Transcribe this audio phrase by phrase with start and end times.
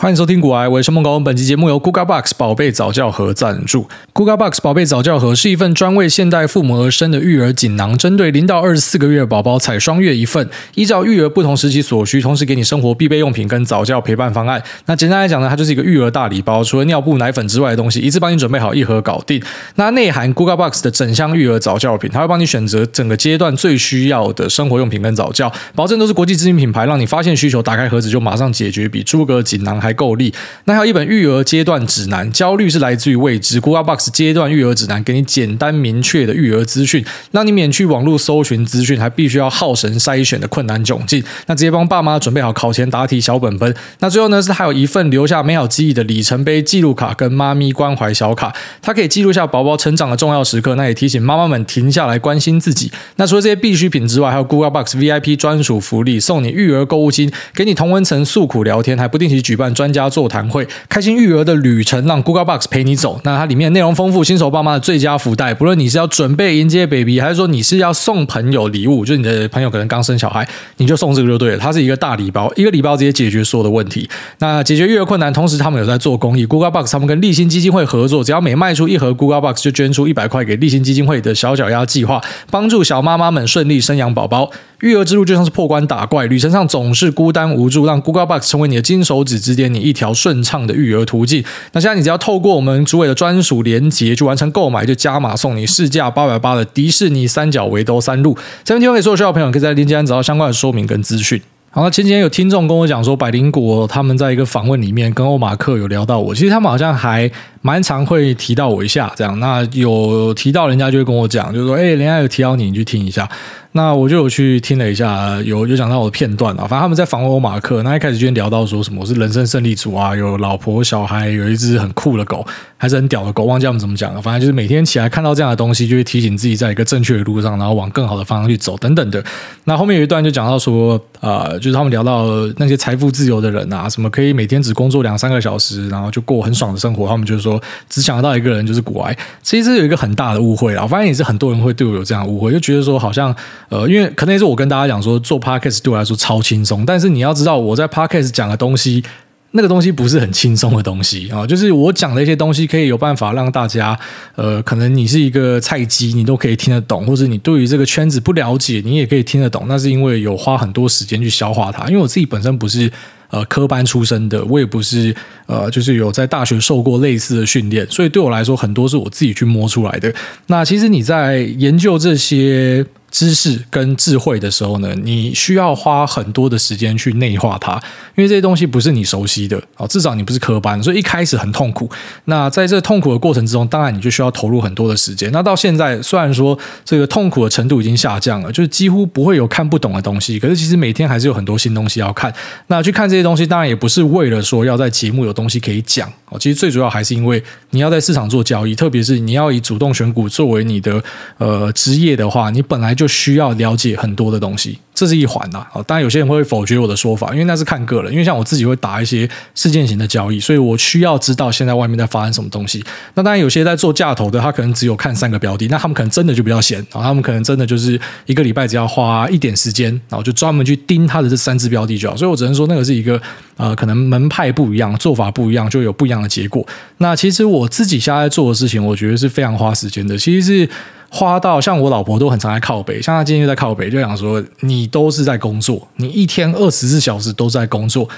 [0.00, 1.18] 欢迎收听古癌，我是孟高。
[1.18, 3.88] 本期节目由 GoogleBox 宝贝早教盒赞助。
[4.14, 14.62] GoogleBox 宝贝早教盒是一份专为现代父母而生的育儿锦囊，针对零到二十四个月宝宝采双月一份，依照育儿不同时期所需，同时给你生活必备用品跟早教陪伴方案。
[14.86, 19.42] 那简单来讲呢，它就是一个育儿大礼包，除了尿布、奶粉之外的东西，一次帮你准备好一盒搞定。
[19.74, 30.32] 那内含 GoogleBox 的整箱育儿早教品，它会帮你选择整个阶段最需要的生活用品跟早教，保证都是国际知名品牌，让你发现需求，打开盒子就马上解决，比诸葛锦囊还够力。
[30.64, 33.60] 那还有一本育儿阶段指南，焦虑是来自于未知。
[33.60, 41.22] GoogleBox 阶段育儿指南给你简单明确的育儿资讯，让你免去网络搜寻资讯，还必须要耗神筛选的困难窘境。
[41.46, 43.74] 那直接帮爸妈准备好考前答题小本本。
[44.00, 52.90] 那最后呢，是还有一份留下美好记忆的里程碑记录卡跟妈咪关怀小卡，它可以记录下宝宝成长的重要时刻，那也提醒妈妈们停下来关心自己。
[53.16, 60.66] 那除了这些必需品之外，还有 GoogleBox VIP 专属福利，送你育儿购物金，给你同温层诉苦聊天，还不定期举办专家座谈会。
[60.88, 63.20] 开心育儿的旅程，让 GoogleBox 陪你走。
[63.22, 65.54] 那它里面内容丰富，新手爸妈的最佳福袋。
[65.54, 71.58] 不论你是要准备迎接 baby，还是说你是要送朋友礼物，就你的朋友可能刚生小孩，你就送这个就对了。
[71.58, 74.10] 它是一个大礼包，一个礼包直接解决所有的问题。
[74.40, 76.44] 那解决育儿困难，同时他们有在做公益。
[76.44, 84.50] GoogleBox 他们跟立新基金会合作，只要每卖出一盒 GoogleBox，就捐出一百块给立新基金会的小脚丫计划，帮助小妈妈们顺利生养宝宝。
[84.80, 91.44] 育儿之路就像是破关打怪，旅程上总是孤单无助，让 GoogleBox 成为你的金手指，之巅你一条顺畅的育儿途径。
[91.72, 98.36] 那现在你只要透过我们主委的专属连接去完成购买，就加码送你市价八百八的迪士尼三角围兜三路。
[98.64, 101.40] 这边提供给所有需要的朋友，可以在链接上找到相关的说明跟资讯。
[101.70, 107.30] 好，那前几天有听众跟我讲说，百灵果他们在一个访问里面跟欧马克有聊到我，其实他们好像还
[107.62, 109.38] 蛮常会提到我一下，这样。
[109.40, 113.28] 那有提到人家就会跟我讲，就是说，哎，人家有提到你，你去听一下。
[113.72, 116.60] 那我就有去听了一下，有有讲到我的片段啊。
[116.60, 122.44] 反正他们在访问欧马克，那一开始就聊到说什么我是人生胜利组啊，有老婆小孩，有一只很酷的狗，
[122.78, 124.22] 还是很屌的狗，忘记他们怎么讲了。
[124.22, 129.22] 反正就是每天起来看到这样的东西，就会提醒自己在一个正确的路上，然后往更好的方向去走等等的。
[129.64, 132.24] 那后面有一段就讲到说，呃，就是他们聊到
[132.56, 137.06] 那些财富自由的人啊，什么可以每天只工作两三个小时，然后就过很爽的生活。
[137.06, 139.16] 他们就是说，只想得到一个人，就是古埃。
[139.42, 143.34] 其实有一个很大的误会啊，我发现也是很多人会对我有这样的误会，就觉得说好像。
[143.70, 149.04] 呃，因为可能也是我跟大家讲说，做 podcast 对我来说超轻松，但是你要知道，我在 podcast 讲的东西，
[149.50, 153.98] 那个东西不是很轻松的东西啊，就是我讲的一些东西，可以有办法让大家，
[154.36, 161.86] 呃，可能你是一个菜鸡，你都可以听得懂，或者你对于这个圈子不了解，你也可以听得懂，那是因为有花很多时间去消化它。
[161.88, 162.90] 因为我自己本身不是
[163.30, 165.14] 呃科班出身的，我也不是
[165.46, 170.12] 呃，就是有在大学受过类似的训练，所以对我来说，很多是我自己去摸出来的。
[170.46, 172.84] 那其实你在研究这些。
[173.10, 177.74] 知识跟智慧的时候呢，你需要花很多的时间去内化它，
[178.16, 181.90] 因为这些东西不是你熟悉的啊，至少你不是科班，所以一开始很痛苦。
[182.26, 185.30] 那在这痛苦的过程之中，当然你就需要投入很多的时间。
[185.32, 192.32] 那到现在，虽然说这个痛苦的程度已经下降了，就是几乎不会有看不懂的东西，可是其实每天还是有很多新东西要看。
[192.66, 201.02] 那去看这些东西，当然也不是为了说要在节目有东西可以讲哦，其实最主要还是因为你要在市场做交易，特别是你要以主动选股作为你的
[201.38, 205.64] 呃职业的话，你本来就需要了解很多的东西，这是一环呐。
[205.86, 208.10] 当然有些人会否决我的说法，因为那是看个人。
[208.12, 212.84] 因为像我自己会打一些事件型的交易，所以我需要知道现在外面在发生什么东西。
[213.14, 222.16] 那当然有些在做价投的，他可能只有看三个标的，那他们可能真的就比较闲啊，他们可能真的就是一个礼拜只要花一点时间，然后就专门去盯他的这三只标的就好。
[222.16, 223.20] 所以我只能说那个是一个
[223.56, 226.66] 呃，可能门派不一样，做法不一样，就有不一样的结果。
[226.96, 230.18] 那其实我自己现在做的事情，我觉得是非常花时间的。
[230.18, 230.68] 其实是。
[231.10, 238.08] 花到像我老婆都很常在靠北，像她今天就在靠北，就想说你都是在工作，你一天二十四小时都在工作。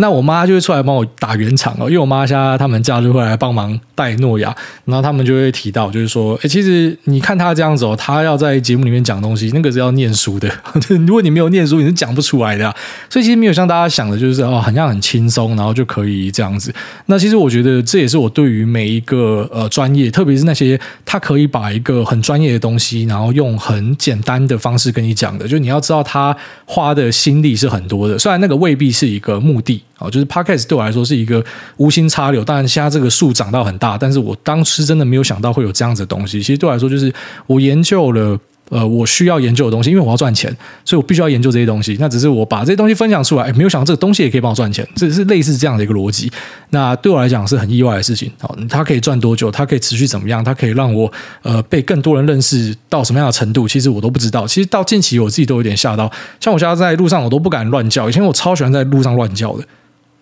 [0.00, 4.54] 那我妈就会出来帮我打圆场哦，因为我妈家他们家就会来帮忙带诺亚，
[4.86, 10.50] 然后他们就会提到，就是说，诶，其实你看他这样子哦，他要在节目里面讲东西，那个是要念书的，
[11.06, 12.74] 如果你没有念书，你是讲不出来的。
[13.10, 16.74] 所以其实没有像大家想的，就是哦，好像很轻松，然后就可以这样子。
[17.06, 29.82] 那其实我觉得这也是我对于每一个呃专业，特别是那些他可以把一个很专业的东西，然后用很简单的方式跟你讲的，就你要知道他花的心力是很多的，虽然那个未必是一个目的。
[30.00, 31.44] 哦，就是 Podcast 对我来说是一个
[31.76, 36.42] 无心插柳，当然现在这个树长到很大，但是我当时真的没有想到会有这样子的东西。
[36.42, 37.12] 其实对我来说，就是
[37.46, 38.38] 我研究了，
[38.70, 40.50] 呃，我需要研究的东西，因为我要赚钱，
[40.84, 41.96] 所以我必须要研究这些东西。
[42.00, 46.30] 那只是我把这些东西分享出来，没有想到这个东西也可以帮我赚钱，这是类似这样的一个逻辑。
[46.70, 48.30] 那对我来讲是很意外的事情。
[48.40, 49.50] 好，它可以赚多久？
[49.50, 50.42] 它可以持续怎么样？
[50.42, 51.12] 它可以让我
[51.42, 53.68] 呃被更多人认识到什么样的程度？
[53.68, 54.46] 其实我都不知道。
[54.46, 59.64] 其实到近期我自己都有点吓到，像我现在在路上我都不敢乱叫，以前我超喜欢在路上乱叫的。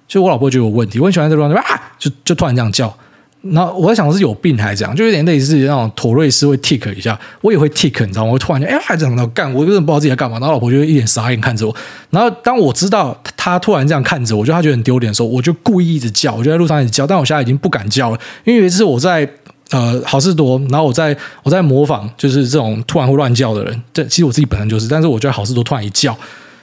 [0.09, 1.63] 就我老婆觉得有问题，我很喜欢在路上啊，
[1.99, 2.93] 就就突然这样叫。
[3.41, 8.33] 然后我在想是有病还是怎样，就有点类似那种妥瑞氏会 tick 一下，我也会 tick，你知道吗？
[8.33, 9.53] 我突然间哎，还怎么着干？
[9.55, 10.41] 我根本不知道自己在干嘛。
[10.41, 11.75] 然后老婆就一脸傻眼看着我。
[12.11, 17.07] 然后当我知道他突然这样看着我，觉得他觉得很丢脸的时候，我就故意一直叫，我就在路上一直叫。
[17.07, 19.29] 但我现在已经不敢叫了，因为有一次我在
[19.71, 23.83] 呃好事多，然后我在我在模仿，就是这种突然会乱叫的人。
[23.93, 26.17] 这其实我自己本身就是，但是我觉得好事多突然一叫，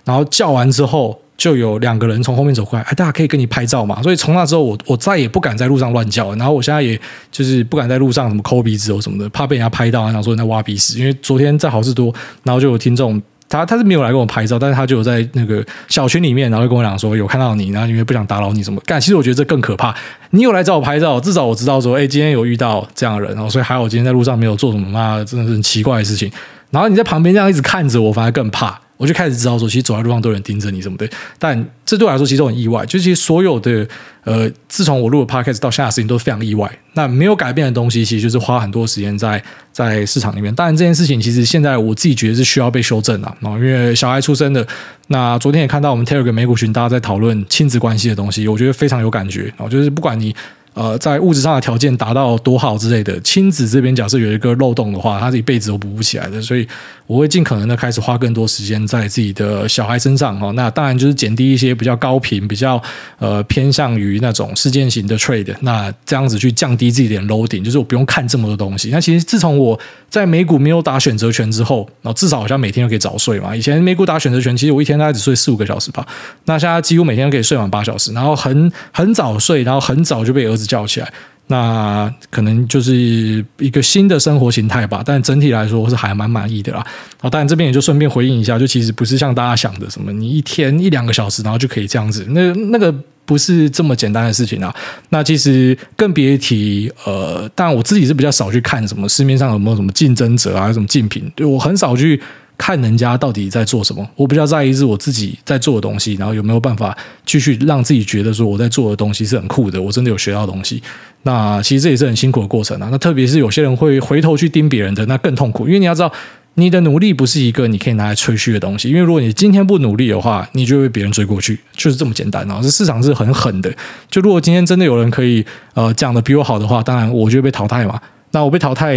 [0.04, 1.18] 然后叫完之后。
[1.38, 4.02] 就有两个人从后面走过来，哎，大家可以跟你拍照嘛？
[4.02, 6.34] 所以从那之后我，我再也不敢在路上乱叫。
[6.36, 7.00] 然后我现在也
[7.32, 10.98] 就是不敢在路上什么抠鼻子哦什么的，怕被人家拍到，想说你在挖鼻屎。
[11.00, 18.82] 因为昨天在好事多，然后就有听众，他他是没有来跟我拍照，但是他就有在那个小群里面，然后跟我讲说有看到你，然后因为不想打扰你什么。
[18.86, 19.94] 但其实我觉得这更可怕。
[20.30, 26.32] 你有来找我拍照，至少我知道说，哎，今天有遇到这样的人，然后所以还好我今天在路上没有做什么嘛，真的是很奇怪的事情。
[26.72, 28.80] 然后你在旁边这样一直看着我，反而更怕。
[28.98, 32.86] 我就开始知道说，其实走在路上都有人盯着你什么的，但这对我来说其实都很意外。
[32.86, 33.88] 就其实所有的
[34.24, 36.72] 呃，自从我录了 podcast 到现在事情都是非常意外。
[36.94, 40.54] 那没有改变的东西，其实就是花很多时间在在市场里面。
[40.56, 44.66] 当然这件事情其实现在我自己觉得是需要被修正的，因为小孩出生的。
[45.08, 49.44] 那昨天也看到我们 Telegram 美股群大家在讨论亲子关系的东西，我觉得非常有感觉。
[49.44, 50.36] 然后就是不管你。
[50.76, 56.42] 呃，在物质上的条件达到多好之类的，亲子这边假设有一个漏洞的话，他是一辈子都补不起来的。
[56.42, 56.68] 所以
[57.08, 60.52] 我会尽可能的开始花更多时间在自己的小孩身上哈。
[60.52, 62.82] 那当然就是减低一些比较高频、比较
[63.20, 65.56] 呃偏向于那种事件型的 trade。
[65.62, 68.90] 那这样子去降低自己的 loading，就是我不用看这么多东西。
[68.90, 69.80] 那其实自从我
[70.10, 73.56] 在美股没有打选择权之后，然后至少好像每天都可以早睡嘛。
[73.56, 76.06] 以前美股打选择权，其实我一天大概只睡四五个小时吧。
[76.46, 81.14] 那现在几乎每天都可以睡满八小时，然后很很早睡，然后很早就被儿子叫起来。
[81.48, 86.86] 那可能就是一个新的生活形态吧，但整体来说我是还蛮满意的啦。
[87.22, 92.94] 好，当然这边也就顺便回应一下，就其实不是像大家想的什么，你一天一两个小时，然后就可以这样子，那那个
[93.26, 94.74] 不是这么简单的事情啊。
[95.10, 102.20] 那其实更别提呃，但我自己是比较少去看什么市面上有没有什么竞争者啊，什么竞品，对我很少去。
[102.58, 110.82] 看人家到底在做什么，我比较在意是我自己在做的东西，然后有没有办法继续让自己觉得说我在做的东西是很酷的，我真的有学到东西。
[111.24, 112.88] 那其实这也是很辛苦的过程啊。
[112.92, 116.12] 那特别是有些人会回头去盯别人的，那更痛苦，因为你要知道，
[116.54, 118.90] 你的努力不是一个你可以拿来吹嘘的东西。
[118.90, 122.60] 因为如果你今天不努力的话，你就会被别人追过去，就是这么简单啊。
[122.62, 123.74] 这市场是很狠的。
[124.10, 128.00] 就如果今天真的有人可以呃讲的比我好的话，当然我就会被淘汰嘛。
[128.32, 128.96] 那我被淘汰。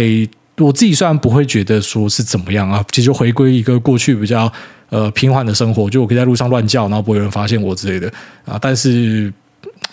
[0.59, 4.51] 我自己虽然不会觉得说是怎么样啊，其实回归一个过去比较
[4.89, 8.11] 呃平缓的生活，就我可以在路上乱叫，然后不会有人发现我之类的
[8.45, 8.57] 啊。
[8.61, 9.31] 但是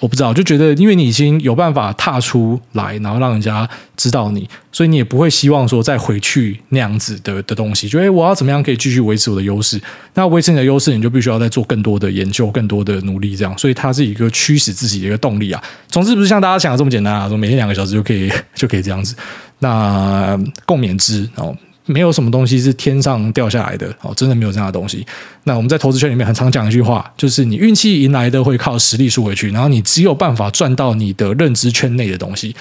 [0.00, 7.88] 我不知道，就觉得因为你已经有办法踏出来，然后让人家知道你，所以你也不会希望说再回去那样子的的东西。
[7.88, 9.80] 就诶，我要怎么样可以继续维持我的优势？
[10.14, 13.56] 那维持你的优势，你就必须要再做更多的研究，更多的努力，这样。
[13.56, 15.62] 所以它是一个驱使自己的一个动力啊。
[15.88, 19.16] 总之不是像大家想的这么简单啊，说每天两个小时就可以 就可以这样子。
[19.58, 21.56] 那共勉之哦，
[21.86, 25.06] 没有什么东西是天上掉下来的哦，真的没有这样的东西。
[25.44, 32.54] 那我们在投资圈里面很常讲一句话，就是你运气赢来的会靠实力输回去，然后你只有办法赚到你的认知圈内的东西。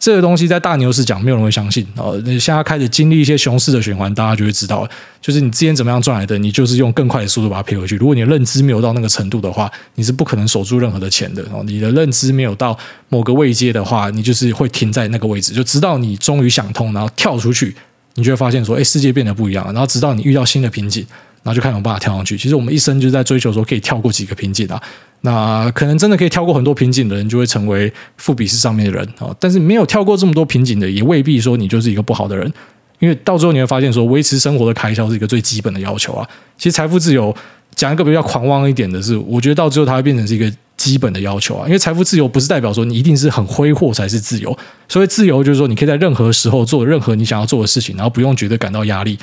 [0.00, 2.18] 这个东西在大牛市讲，没有人会相信哦。
[2.24, 4.88] 你现在开始经历一些熊市的循环，大家就会知道，
[5.20, 7.96] 就是你之前怎么样赚来的，你就是用更快的速度把它赔回去。
[7.96, 11.62] 如果你的认知没有到那个程度的话，你是不可能守住任何的钱的哦。
[11.66, 12.76] 你的认知没有到
[13.10, 17.76] 某个位阶的话，你就是会停在那个位置，就直到你终于想通，然后跳出去，
[18.14, 19.72] 你就会发现说，哎，世界变得不一样了。
[19.74, 21.06] 然后直到你遇到新的瓶颈。
[21.42, 22.36] 然后就看有办法跳上去。
[22.36, 24.78] 其实我们一生就是在追求说可以跳过几个瓶颈啊。
[25.22, 29.34] 那可能真的可以跳过很多瓶颈的人，就会成为富比士上面的人啊。
[29.38, 32.50] 但是没有跳过这么多瓶颈的，也未必说你就是一个不好的人。
[32.98, 36.28] 因为到最后你会发现说，维持生活的开销是一个最基本的要求啊。
[36.56, 37.34] 其实财富自由
[37.74, 41.66] 讲一个比较狂妄一点的是，我觉得到最后它会变成是一个基本的要求啊。
[41.66, 44.56] 因为财富自由不是代表说你一定是很挥霍才是自由。
[44.88, 49.18] 所谓自由就是说，你可以在任何时候做任何你想要做的事情，然后不用觉得感到压力。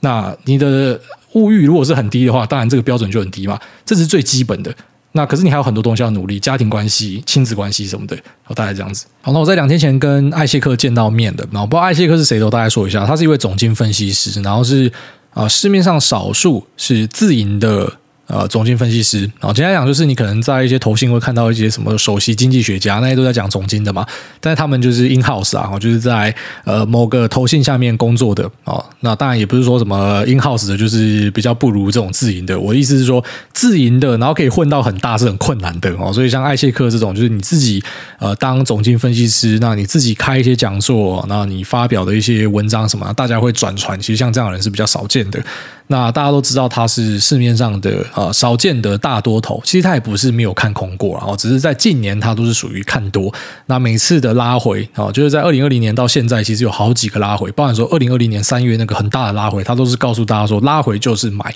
[0.00, 0.98] 那你的。
[1.34, 4.70] 物欲如果是很低的话，当然这个标准就很低嘛，这是最基本的。
[5.12, 9.06] 那可是你还有很多东西要努力，家庭关系、亲子关系什么的，好，大概这样子。
[9.20, 14.90] 好，那我在两天前跟艾谢克见到面的，然后不知道艾谢克是谁的，我大概说一下，他是一位总经分析师，然后是
[15.34, 17.92] 啊、市面上少数是自营的。
[18.32, 24.06] 呃，总经分析师，然后简单讲就是你可能在一些投信会看到一些什么首席经济学家，那些都在讲总经的嘛，
[24.40, 26.34] 但是他们就是 in house 啊，就是在
[26.64, 28.82] 呃某个投信下面工作的哦。
[29.00, 32.58] 那当然也不是说什么 in house 的，就是比较不如这种自营的。
[32.58, 33.22] 我的意思是说，
[33.52, 36.10] 自营的然后可以混到很大是很困难的哦。
[36.10, 37.84] 所以像艾谢克这种，就是你自己
[38.18, 44.00] 呃当总经分析师，那你自己开一些讲座，然后你发表的一些文章什么，大家会转传。
[44.00, 45.38] 其实像这样的人是比较少见的。
[45.88, 53.32] 那大家都知道它是市面上的呃少见的大多头，其实它也不是没有看空过，然后只是在近年它都是属于看多。
[53.66, 61.54] 那每次的拉回啊，就是在二零二零年到现在，其实有好几个拉回，包含说二零二零年三月那个很大的拉回，它都是告诉大家说拉回就是买。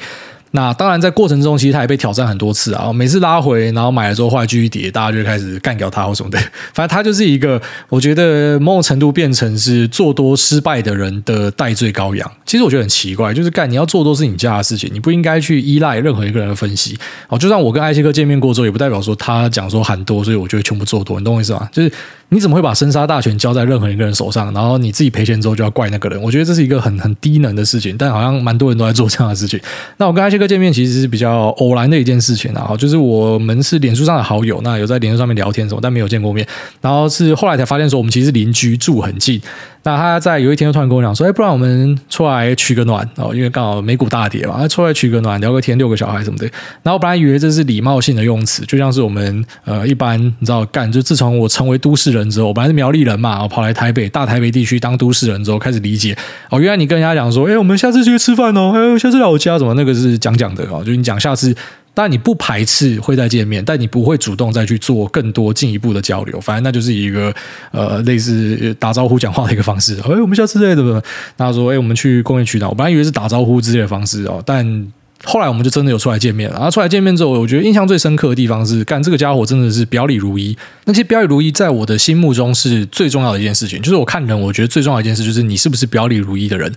[0.52, 2.90] 那当然，在过程中，其实他也被挑战很多次啊。
[2.92, 6.38] 每次拉回，然后买了之后，后来继续跌，大家就开始干掉他或什么的。
[6.72, 12.30] 反正他就是一个，我觉得某种程度变成是做多失败的人的代罪羔羊。
[12.46, 16.96] 其实我觉得很奇怪，就是干你要做多是你家的事情，你不应该去依赖任何一个人的分析。
[17.28, 21.18] 哦，就算我跟艾希克见面过之后，也不代表说他讲说喊多，所以我就会全部做多。
[21.18, 21.68] 你懂我意思吗？
[21.72, 21.92] 就是。
[22.30, 26.20] 你怎么会把生杀大权交在任何一个人手上，然后你自己赔钱之后就要怪那个人？
[26.20, 29.60] 我觉得这是一个很很低能的事情，但好像蛮多人都在做这样的事情。
[29.98, 36.46] 那我跟艾希哥见面其实是比较偶然的一件事情啊，就是我们是脸书上的好友，那有在脸书上面聊天什么，但没有见过面。
[36.80, 39.40] 然后是后来才发现说，我们其实邻居住很近。
[39.86, 43.08] 那他在有一天就突然跟我讲说：“哎，不然我们出来取个暖。
[43.14, 46.44] 哦，因为刚好美股大跌嘛，出来取个暖，聊个天，遛个小孩什么的。”
[46.82, 56.18] 然后我本来以为这是礼貌性的用词，就像是我们呃一般你知道干，就自从我成为都市人之后，我本来是苗栗人嘛，我跑来台北大台北地区当都市人之后，开始理解。
[56.50, 59.72] 哦，原来你跟人家讲说：“哎，我们下次去吃饭哦，哎，下次来我家怎么？
[59.74, 61.54] 那个是讲讲的哦，就你讲下次。”
[61.96, 66.38] 但你不排斥会再见面，但你不会主动再去做更多进一步的交流。
[66.38, 67.34] 反正那就是一个
[67.70, 69.96] 呃类似打招呼讲话的一个方式。
[70.02, 71.02] 哎，我们下次再怎么？
[71.38, 72.68] 那说哎，我们去公园取暖。
[72.70, 74.86] 我本来以为是打招呼之类的方式哦，但
[75.24, 76.56] 后来我们就真的有出来见面了。
[76.56, 80.54] 然后出来见面之后，我觉得印象最深刻的地方是，干这个家伙真的是表里如一。
[80.84, 83.80] 那其实表里如一在我的心目中是最重要的一件事情。
[83.80, 86.70] 就是我看人，我觉得最重要一件事就是你是不是表里如一的人。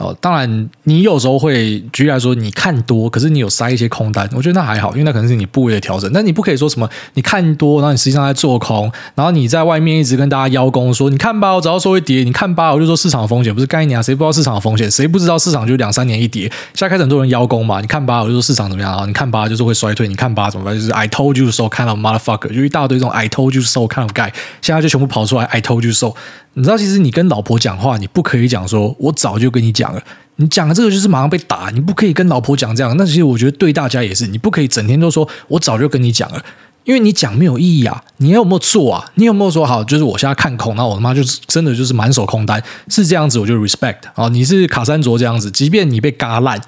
[0.00, 6.10] 哦，当然，你有时候会举例来说，你看多，可是你有塞一些空单，我觉得那还好，因为那可能是你部位的调整。
[6.12, 14.90] 但你不可以说什么，你看多，然后你实际上在做空，然后你在外面一直跟大家邀功说，你看吧，我只要说会跌，你看吧，我就说市场风险不是概念啊，谁不知道市场的风险？
[14.90, 16.48] 谁不知道市场就两三年一跌？
[16.72, 19.04] 现在开始很多人邀功嘛，你看吧，我就说市场怎么样啊？
[19.06, 20.74] 你看吧，就是会衰退，你看吧，怎么办？
[20.74, 25.60] 就是 I told you so kind of motherfucker，就一大堆这种 I told you so kind of guy，现在就全部跑出来 I
[25.60, 26.14] told you so。
[26.54, 29.89] 你知道，其实你跟老婆讲话，你不可以讲说我早就跟你讲
[30.36, 32.96] 你讲的这个就是马上被打，你不可以跟老婆讲这样。
[32.96, 36.42] 那其实我觉得对大家也是，你不可以整天都说“我早就跟你讲了”，
[36.84, 38.02] 因为你讲没有意义啊。
[38.16, 39.04] 你有没有做啊？
[39.16, 39.84] 你有没有说好？
[39.84, 44.28] 就是我现在看空，那我他妈就是真的就是满手空单，是这样子，我就 respect 啊。
[44.28, 46.60] 你是卡山卓这样子，即便你被嘎烂。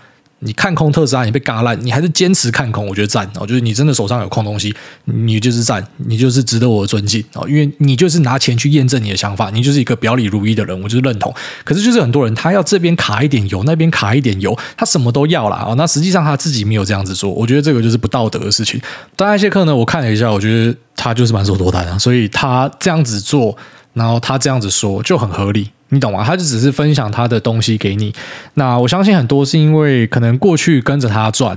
[0.45, 3.47] 你看空特斯拉，你被嘎烂，你还是坚持看空，我觉得赞哦。
[3.47, 7.49] 就是你真的手上有空东西，你就是赞，你就是值得我的尊敬哦。
[7.49, 11.33] 因为你就是拿钱去验证你的想法，你就是一个表里如一的人，我就是认同。
[11.65, 15.65] 可是就是很多人，他要这边卡一点油，那边卡一点油，他什么都要啦。
[15.67, 15.75] 哦。
[15.77, 18.81] 那实际上他自己没有这样子做，我觉得这个就是不道德的事情。
[19.15, 23.57] 当然，艾谢克呢，我看了一下，我觉得他就是满手多单啊，所以他这样子做，
[23.93, 25.71] 然后他这样子说就很合理。
[25.93, 26.25] 你懂吗？
[26.25, 28.11] 他就只是分享他的东西给你。
[28.55, 31.55] 那我相信很多是因为可能过去跟着他赚，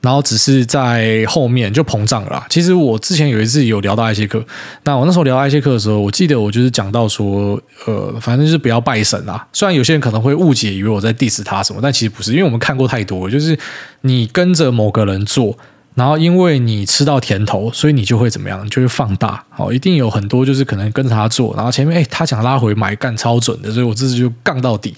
[0.00, 2.44] 然后只是在后面就膨胀了。
[2.50, 4.44] 其实我之前有一次有聊到艾谢克，
[4.82, 9.46] 那我那时候聊艾谢克的时候，我记得我就是讲到说，呃，反正就是不要拜神啦。
[9.52, 13.56] 虽然有些人可能会误解以为我在 diss 他什么，但其实不是，因为我们看过太多，就是
[14.00, 15.56] 你跟着某个人做。
[15.96, 18.62] 然后因为你吃到甜头，所以你就会怎么样？
[18.62, 19.42] 你就会放大。
[19.48, 24.94] 好，一定有很多就是可能跟着他做，然后前面哎，他想拉回买干超准的，所以我这次就杠到底，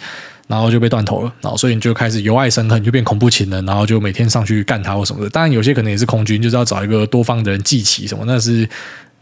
[0.48, 1.32] 然后就被断头了。
[1.40, 5.30] 然后所以你就开始由爱生恨，就变恐怖情人，然后就每天上去干他或什么的。
[5.30, 8.68] 当然有些可能也是空军，就是要找一个多方的人祭旗什么，那是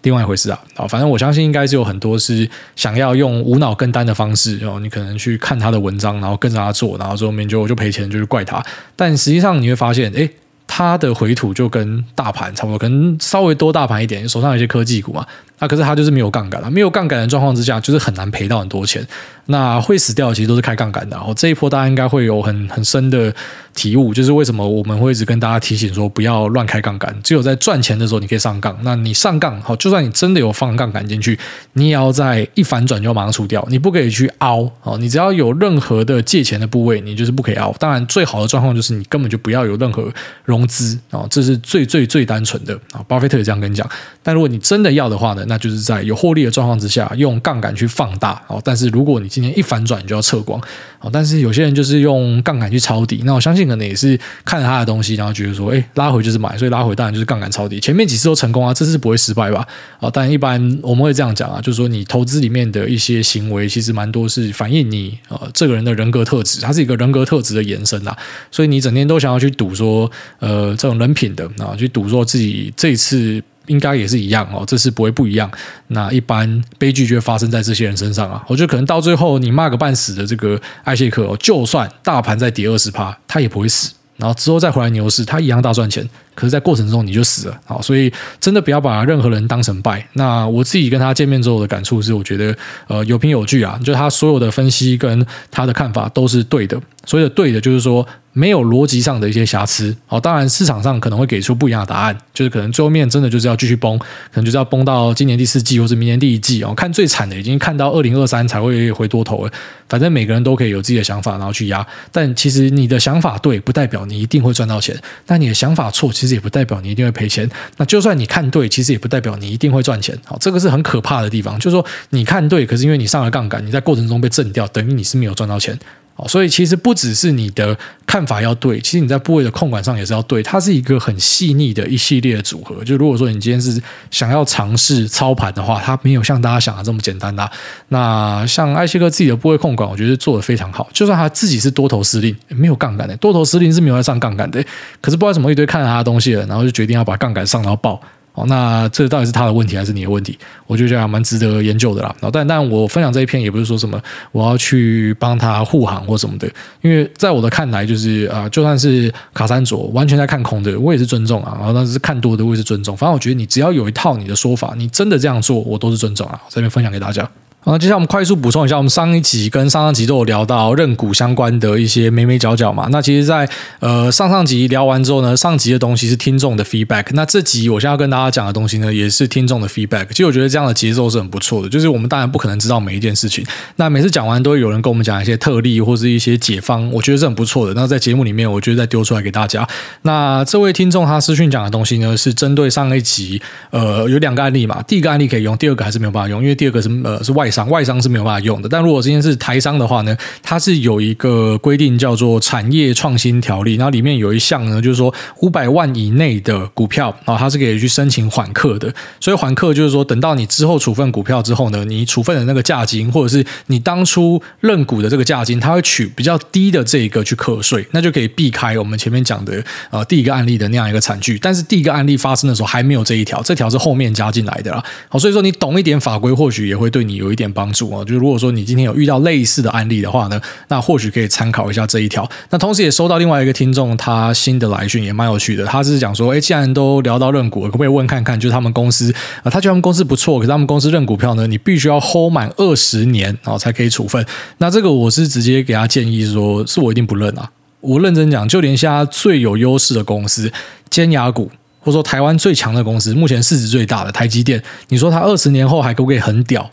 [0.00, 0.58] 另外一回事啊。
[0.76, 8.64] 啊，反正我相信应该是有很多是想要用无脑跟单的方式，然后你可能去看他的文章，然后跟着他做，然后最后面就就赔钱，就是怪他。
[8.96, 10.26] 但实际上你会发现，哎。
[10.66, 15.26] 它的回吐就跟大盘差不多，可能稍微多大盘一点，手上有些科技股嘛。
[15.58, 19.06] 那、啊、可是它就是没有杠杆了，没有杠杆的状况之下，就是很难赔到很多钱。
[19.48, 21.16] 那会死掉的其实都是开杠杆的。
[21.16, 23.32] 然后这一波大家应该会有很很深的
[23.74, 28.76] 体悟，就是为什么我们会一直跟大家提醒说不要乱开杠杆，只有在赚钱的时候你可以上杠。
[28.82, 31.38] 那你上杠好，就算你真的有放杠杆进去，
[31.74, 34.98] 你也要在一反转就马上出掉，你不可以去凹哦。
[34.98, 37.72] 你只要有任何的借钱的部位，你就是不可以凹。
[37.78, 40.12] 当然，最好的状况就是你根本就不要有任何
[40.44, 43.00] 融资啊，这是最最最单纯的啊。
[43.06, 43.88] 巴菲特也这样跟你讲。
[44.24, 48.60] 但如果你真的要的话呢，那就是在有获利的状况之下，用杠杆去放大哦。
[48.64, 50.60] 但是如果你今天一反转，你就要撤光
[51.00, 51.10] 哦。
[51.12, 57.80] 但是有些人就是用杠杆去抄底，那我相信可能也是看了他的东西，然后觉得说，哎，拉回就是买，所以拉回当然就是杠杆抄底。
[57.80, 59.66] 前面几次都成功啊，这次不会失败吧？
[60.00, 68.16] 啊，但一般我们会这样讲啊，就是说你投资里面的一些行为，其实蛮多是反映你呃这个人的人格特质，它是一个人格特质的延伸啊。
[68.50, 73.42] 所以你整天都想要去赌说，呃，这种人品的啊，去赌说自己这一次。
[73.66, 75.50] 应该也是一样哦，这次不会不一样。
[75.88, 78.44] 那一般悲剧就会发生在这些人身上啊。
[78.48, 86.08] 我觉得可能到最后你骂个半死的这个艾谢克，就算大盘再跌二十趴，他也不会死然后之后再回来牛市，他一样大赚钱。
[86.34, 90.06] 可是，在过程中你就死了，好，所以真的不要把任何人当成败。
[90.14, 92.56] 那我自己跟他见面之后的感触是，我觉得
[92.88, 96.80] 呃有凭有据啊，就他所有的分析跟他的看法都是对的。
[97.04, 98.06] 所以的对的，就是说
[98.38, 99.96] 没有逻辑上的一些瑕疵。
[100.04, 106.74] 好，当然市场上可能会给出不一样的答案，就是可能最后面真的就是要继续崩，可能就是要崩到今年第四季或者明年第一季哦。
[106.74, 109.52] 看最惨的已经看到二零二三才会回多头了。
[109.88, 111.86] 反正每个人都可以有自己的想法，然后去压。
[112.12, 117.48] 但其实你的想法对，不代表你一定会赚到钱；但你的想法错，其实也不代表你一定会赔钱。
[117.78, 120.14] 那就算你看对，其实也不代表你一定会赚钱。
[120.26, 125.78] 好，这个是很可怕的地方，就是说你看对，可是因为你上了杠杆，你在过程中被震掉，等于你是没有赚到钱。
[126.16, 130.42] 哦，所以其实不只是你的看法要对，其实你在部位的控管上也是要对。
[130.42, 132.82] 它是一个很细腻的一系列的组合。
[132.82, 133.78] 就如果说你今天是
[134.10, 137.46] 想要尝试操盘的话，它没有像大家想的这么简单的。
[137.88, 140.88] 那像艾希克自己的部位控管，我觉得做得非常好。
[140.92, 144.64] 就算他自己是多头司令，没有杠杆的，多头司令是没有在上杠杆的。
[145.02, 148.00] 可是不知道什么一堆看了他的东西了，然后就决定要把杠杆上到爆。
[148.36, 150.38] 哦，那这到底是他的问题还是你的问题？
[150.66, 152.14] 我就觉得蛮值得研究的啦。
[152.30, 154.00] 但但我分享这一篇也不是说什么
[154.30, 156.46] 我要去帮他护航或什么的，
[156.82, 161.56] 因为在我的看来，就是啊，就算是卡山卓完全在看空的，我也是尊重啊。
[161.58, 162.94] 然后但是看多的，我也是尊重。
[162.94, 166.38] 反正我觉得你只要有一套你的说法，你真的这样做，我都是尊重啊。
[166.50, 167.26] 这边分享给大家。
[167.68, 172.86] 好，接下来我们快速补充一下，我们上一集跟上上集都有聊到认股相关的一些眉眉角角嘛。
[172.92, 173.48] 那其实，在
[173.80, 177.06] 呃上上集聊完之后呢，上集的东西是听众的 feedback。
[177.14, 180.06] 那这集我现在要跟大家讲的东西呢，也是听众的 feedback。
[180.10, 181.68] 其实我觉得这样的节奏是很不错的。
[181.68, 183.44] 就是我们当然不可能知道每一件事情，
[183.74, 187.74] 那每次讲完都会有人跟我们讲一些特例或是一些解方，我觉得是很不错的。
[187.74, 189.68] 那在节目里面，我觉得再丢出来给大家。
[190.02, 194.80] 那这位听众他私讯讲的东西呢，是针对上一集呃有两个案例嘛。
[194.82, 198.36] 第一个案例可以用，第二个还是没有办法用，因为第二个是呃是外商，外商是没有办法。
[198.46, 208.92] 用的，但如果今天是台商的话呢，它是有一个规定叫做产业创新条例，然后里面有一项呢，就是说五百万以内的股票啊，它是可以去申请缓课的。
[209.18, 221.38] 所以缓课就是说，等到你之后处分股票之后呢，你处分的那个价金，或者是你当初认股的这个价金，它会取比较低的这一个去课税，那就可以避开我们前面讲的呃第一个案例的那样一个惨剧。
[221.38, 224.84] 但是第一个案例发生的时候还没有这一条，这条是后面加进来的啦。
[225.08, 228.16] 好，所以说你懂一点法规，或许也会对你有一点帮助啊，就是。
[228.26, 232.28] 如果说你今天有遇到类似的案例的话呢，那或许可以参考一下这一条。
[232.50, 235.64] 那同时也收到另外一个听众他新的来讯，也蛮有趣的。
[235.66, 244.24] 他是讲说，哎，既然都聊到认股，可不可以问看看，就是他们公司啊，他觉得他们公司不错，可是他们公司认股票呢，你必须要 hold 满二十年，然后才可以处分。
[244.58, 247.50] 那这个我是直接给他建议说，是我一定不认啊。
[247.80, 250.50] 我认真讲，就连现在最有优势的公司，
[250.88, 256.68] 尖牙股，或者说台湾最强的公司，目前市值最大的台积电，你说他二十年后还可不可以很屌？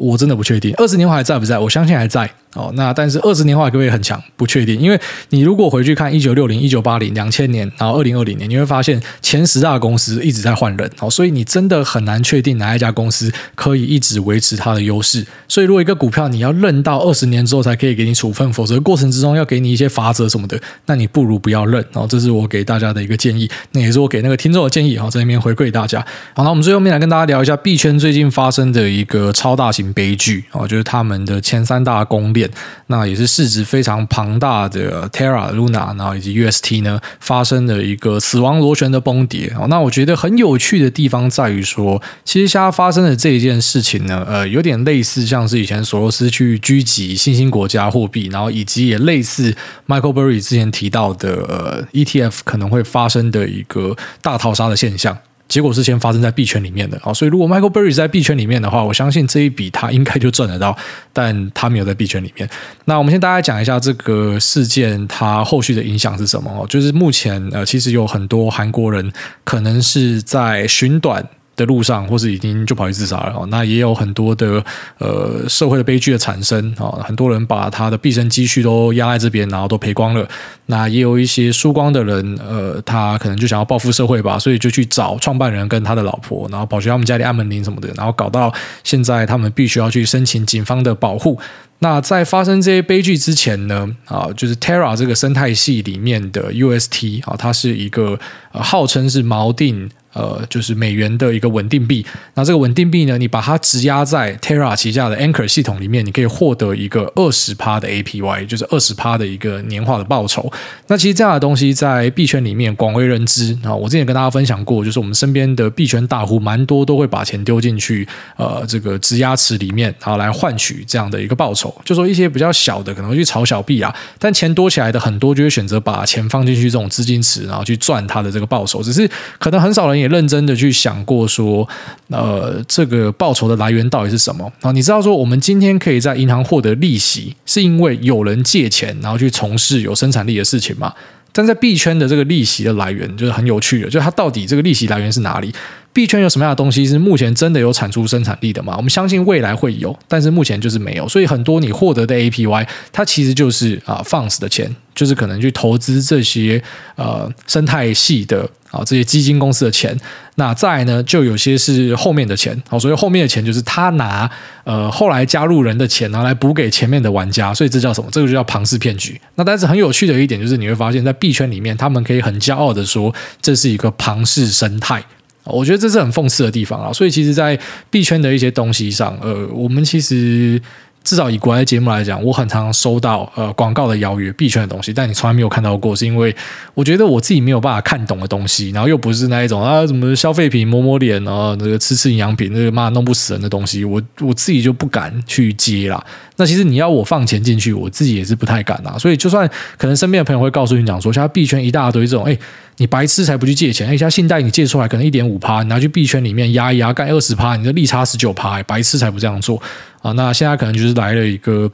[0.00, 1.58] 我真的不确定，二十年后还在不在？
[1.58, 2.28] 我相信还在。
[2.54, 4.20] 哦，那但是二十年后会不会很强？
[4.36, 15.24] 不确定，因为你如果回去看一九六零、一九八零、两千年，然后二零二零年，你会发现前十大公司一直在换人，哦，所以你真的很难确定哪一家公司可以一直维持它的优势。
[15.48, 21.84] 所以，如果一个股票你要认到二十年之后才可以给你处分，否则过程之中要给你一些罚则什么的，那你不如不要认。
[21.92, 24.96] 哦，这是我给大家的一个建议，那也是我给那个听众的建议。
[24.96, 26.00] 好，在那边回馈大家。
[26.34, 32.39] 好，那我们最后面来跟大家聊一下币圈最近发生的一个超大型悲剧，哦，就是他们的前三大公链，
[32.88, 33.30] 那也是。
[33.30, 39.50] 市值非常庞大的 Terra、Luna，然后以及 UST 呢，发生了一个死亡螺旋的崩跌。
[39.68, 49.54] 那我觉得很有趣的地方在于说，其实现在发生的这一件事情呢，呃，有点类似像是以前索罗斯去狙击新兴国家货币，然后以及也类似
[49.86, 55.16] Michael Burry 之前提到的呃 ETF 可能会发生的一个大逃杀的现象。
[55.50, 60.74] 结果是先发生在币圈里面的啊，所以如果 Michael Burry 在币圈里面的话，我相信这一笔他应该就赚得到，
[61.12, 62.48] 但他没有在币圈里面。
[62.84, 71.28] 那我们先大概讲一下这个事件它后续的影响是什么哦，就是目前呃其实有很多韩国人可能是在寻短。
[71.60, 73.46] 的路上，或是已经就跑去自杀了。
[73.48, 74.64] 那也有很多的
[74.98, 80.26] 呃社会的悲剧的产生啊，很多人把他的毕生积蓄都压在这边，然后都赔光了。
[80.66, 91.38] 那也有一些输光的人，呃，他可能就想要报复社会吧，所以就去找创办人跟他的老婆，然后跑去他们家里按门铃什么的，然后搞到现在他们必须要去申请警方的保护。
[91.82, 98.18] 那在发生这些悲剧之前呢，啊，就是 Terra 这个生态系里面的 UST 啊，它是一个
[98.52, 102.04] 号称是锚定呃，就是美元的一个稳定币。
[102.34, 110.50] 那这个稳定币呢，你把它质押在 Terra 旗下的 Anchor 系统里面，你可以获得一个二十趴的 APY，就是二十趴的一个年化的报酬。
[110.88, 113.72] 那其实这样的东西在币圈里面广为人知啊。
[113.72, 121.72] 我之前跟大家分享过，就是我们身边的币圈大户蛮多都会把钱丢进去呃这个质押池里面，然后来换取这样的一个报酬。
[121.84, 128.82] 就说一些比较小的可能会去炒小币啊，但钱多起来的很多就会选择把钱放进去这种资金池，然后去赚它的这个报酬。
[128.82, 129.99] 只是可能很少人。
[130.00, 131.68] 也认真的去想过说，
[132.08, 134.50] 呃，这个报酬的来源到底是什么？
[134.62, 140.92] 啊，你知道说我们今天可以在银行获得利息，是因为有人借钱，然后去从事有生产力的事情吗？
[141.32, 145.54] 但在币圈的这个利息的来源就是很有趣的，就是它到底这个利息来源是哪里？
[145.92, 148.74] 币圈有什么样的东西是目前真的有产出生产力的吗？
[148.76, 151.08] 我们相信未来会有，但是目前就是没有。
[151.08, 156.62] 所以很多你获得的 APY，它其实就是啊放肆的钱，就是可能去投资这些
[156.96, 159.96] 呃生态系的啊这些基金公司的钱。
[160.36, 164.30] 那再呢，就有些是后面的钱，好，所以后面的钱就是他拿
[164.64, 167.52] 呃后来加入人的钱，拿来补给前面的玩家。
[167.52, 168.08] 所以这叫什么？
[168.10, 169.20] 这个就叫庞氏骗局。
[169.34, 175.04] 那但是很有趣的一点就是，你会发现在币圈里面，他们可以很骄傲的说，这是一个庞氏生态。
[175.44, 177.58] 我觉得这是很讽刺的地方啊，所以其实，在
[177.90, 180.60] 币圈的一些东西上，呃，我们其实。
[181.02, 186.34] 至少以国外节目来讲，我很常收到呃广告的邀约，币圈的东西，但你从来没有看到过，是因为
[186.74, 196.04] 我觉得我自己没有办法看懂的东西，然后又不是那一种啊什么消费品抹抹脸啊，那个吃吃营养品，那个妈弄不死人的东西，我我自己就不敢去接啦。
[196.36, 198.98] 那其实你要我放钱进去，我自己也是不太敢啊。
[198.98, 202.38] 所以就算可能身边的朋友会告诉你讲说，现在币圈一大堆这种，哎，
[202.80, 209.60] 你白痴才不去借钱，哎，像信贷你借出来可能一点五趴，你拿去币圈里面压一压，干二十趴，你的利差十九趴，白痴才不这样做
[210.00, 210.12] 啊。
[210.12, 211.70] 那现在可能就是来了一个。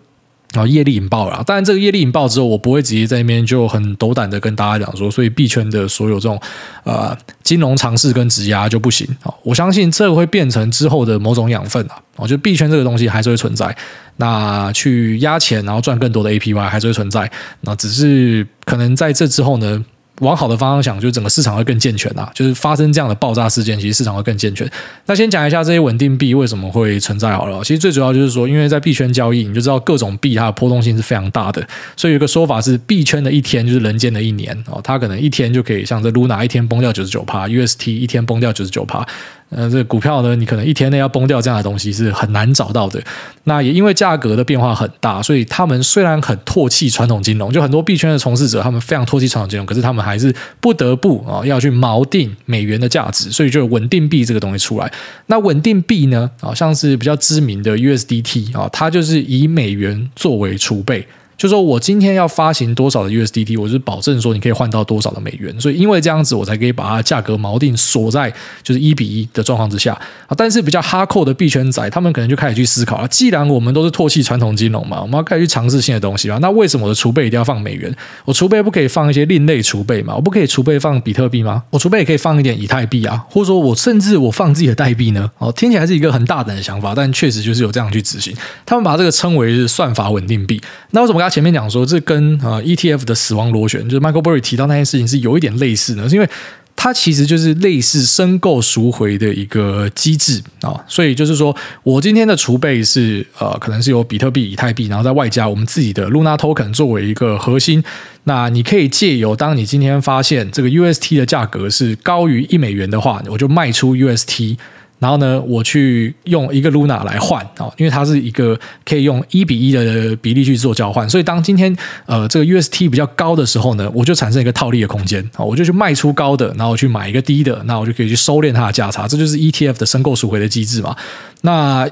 [0.55, 6.41] 然后业力引爆了，当然这个业力引爆之后，我不会直接在那边就很斗胆的跟大家讲说，所以币圈的所有这种
[6.85, 9.35] 呃金融尝试跟质押就不行啊。
[9.43, 12.01] 我相信这会变成之后的某种养分啊。
[12.15, 13.77] 我觉得币圈这个东西还是会存在，
[14.17, 17.31] 那去压钱然后赚更多的 APY 还是会存在，
[17.63, 19.85] 那只是可能在这之后呢。
[20.21, 22.31] 往好的方向想，就整个市场会更健全啊！
[22.35, 24.67] 就是发生这样的爆炸事件，其实市场会更健全。
[25.05, 27.63] 那先讲一下这些稳定币为什么会存在好了。
[27.63, 31.67] 其实最主要就是说，因为在币圈交易，你就知道各种币它的波动性是非常大的。
[31.97, 34.81] 所以有一个说法是，币圈的一天就是人间的一年哦。
[34.83, 39.07] 它可能一天就可以像这 Luna 一天崩掉九十九趴，UST 一天崩掉九十九趴。
[39.49, 43.01] 呃，这股票呢，你可能一天内要崩掉这样的东西是很难找到的。
[43.45, 54.93] 那也因为价格的变化很大，所以他们虽然很唾弃传统金融，就很多币圈的从事者，他们非常唾弃传统金融，可是他们还是不得不啊要去锚定美元的价值，所以就有稳定币这个东西出来。
[55.27, 61.07] 那稳定币呢，啊像是比较知名的 USDT 啊，它就是以美元作为储备。
[61.37, 69.93] 就说我今天要发行多少的 USDT，我就是保证说你可以换到多少的美元，所以因为这样子，我才可以把它价格锚定锁在就是一比一的状况之下
[70.27, 70.35] 啊。
[70.37, 76.39] 但是比较哈扣的币圈仔，他们可能就开始去思考了：既然我们都是唾弃传统金融嘛，我们要开始去尝试新的东西嘛。
[76.41, 77.95] 那为什么我的储备一定要放美元？
[78.25, 80.15] 我储备不可以放一些另类储备嘛？
[80.17, 81.63] 我不可以储备放比特币吗？
[81.69, 85.31] 我储备也可以放一点以太币啊，或者说我甚至我放自己的代币呢？
[85.37, 88.35] 哦，听起来是一个很大胆的想法，但确实就是有这样去执行。
[88.65, 90.59] 他们把这个称为是算法稳定币。
[90.93, 91.26] 那为什么？
[91.27, 96.29] 他前面讲说，这跟啊 ETF 的死亡螺旋，就是 Michael Burry 提到那件事情是有一点类似的，是因为
[96.77, 107.83] 它其实就是类似申购赎回的一个机制啊，所以就是说我今天的储备是呃，可能是由比特币、以太币，然后再外加我们自己的 Luna Token 作为一个核心，
[108.25, 114.57] 那你可以借由当你今天发现这个 UST 的价格是高于一美元的话，我就卖出 UST。
[114.99, 121.75] 然后呢，我去用一个 Luna 来换哦，因为它是一个可以用一比一的比例去做交换，所以当今天
[122.07, 130.97] 呃这个 UST 比较高的时候呢，我就产生一个套利的空间啊，我就去卖出高的，然后我去买一个低的，那我就可以去收敛它的价差，这就是 ETF 的申购赎回的机制嘛。
[131.43, 131.89] 那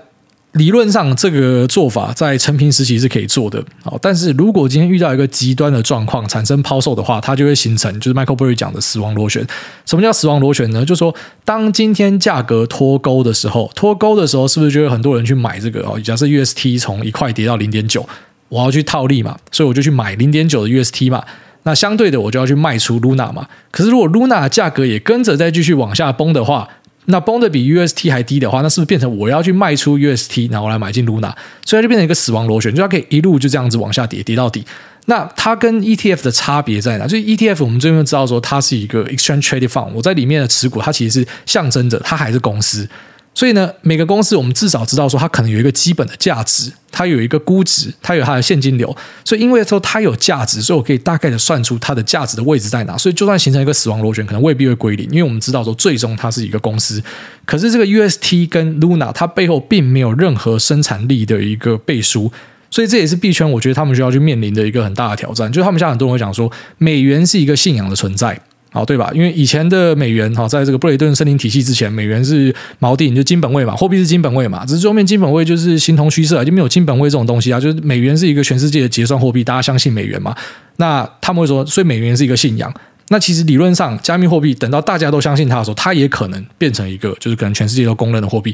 [0.54, 9.44] 理论上，这个做法在承平时期是可以做的，好，但是如果今天遇到一个极端的状况产生抛售的话，它就会形成就是 Michael Burry 讲的死亡螺旋。
[9.84, 10.84] 什么叫死亡螺旋呢？
[10.84, 11.12] 就是说，
[11.44, 15.80] 当今天价格脱钩的时候，脱钩的时候，是不是就有很多人去买这个？
[15.80, 18.08] 哦，假设 UST 从一块跌到零点九，
[18.48, 21.24] 我要去套利嘛，所以我就去买零点九的 UST 嘛。
[21.64, 23.48] 那相对的，我就要去卖出 Luna 嘛。
[23.72, 26.68] 可是如果 Luna 价格也跟着再继续往下崩的话，
[27.06, 31.32] 那崩的比 UST 还低的话，那是不是变成我要去卖出 UST，然后来买进 Luna？
[31.64, 34.64] 所以它就变成一个死亡螺旋，就它可以一路就这样子往下跌，跌到底。
[35.06, 37.06] 那它跟 ETF 的差别在哪？
[37.06, 42.88] 就是 ETF 我们最近知道说它是一个 Exchange Traded Fund，我在里面的持股，它其实是象征着它还是公司。
[43.34, 48.96] 所以呢，每个公司我们至少知道说它可能有一个基本的价值，它有一个估值，它有它的现金流。
[49.24, 52.96] 所以因为说它有价值，所以我可以大概的算出它的价值的位置在哪。
[52.96, 57.02] 所以就算形成一个死亡螺旋，可能未必会归零，因为我们知道说最终它是一个公司。
[57.44, 62.32] 可是这个 UST 跟 Luna 它背后并没有任何生产力的一个背书，
[62.70, 65.50] 所以这也是币圈我觉得他们需要去面临的一个很大的挑战。
[65.50, 68.40] 就是他们现在很多人会讲说，美元是一个信仰的存在。
[68.74, 69.08] 好，对吧？
[69.14, 74.66] 因为以前的美元，哈，在这个布雷顿森林体系之前，美元是锚定，就金本位嘛，货币是金本位嘛。
[74.66, 77.60] 只是最后面金本位就是形同虚设，就没有金本位这种东西啊。
[77.60, 80.34] 就是美元是一个全世界的结算货币，大家相信美元嘛？
[80.78, 82.74] 那他们会说，所以美元是一个信仰。
[83.10, 88.52] 那其实理论上，加密货币等到大家都相信它的时候，它也可能变成一个，就是可能全世界都公认的货币。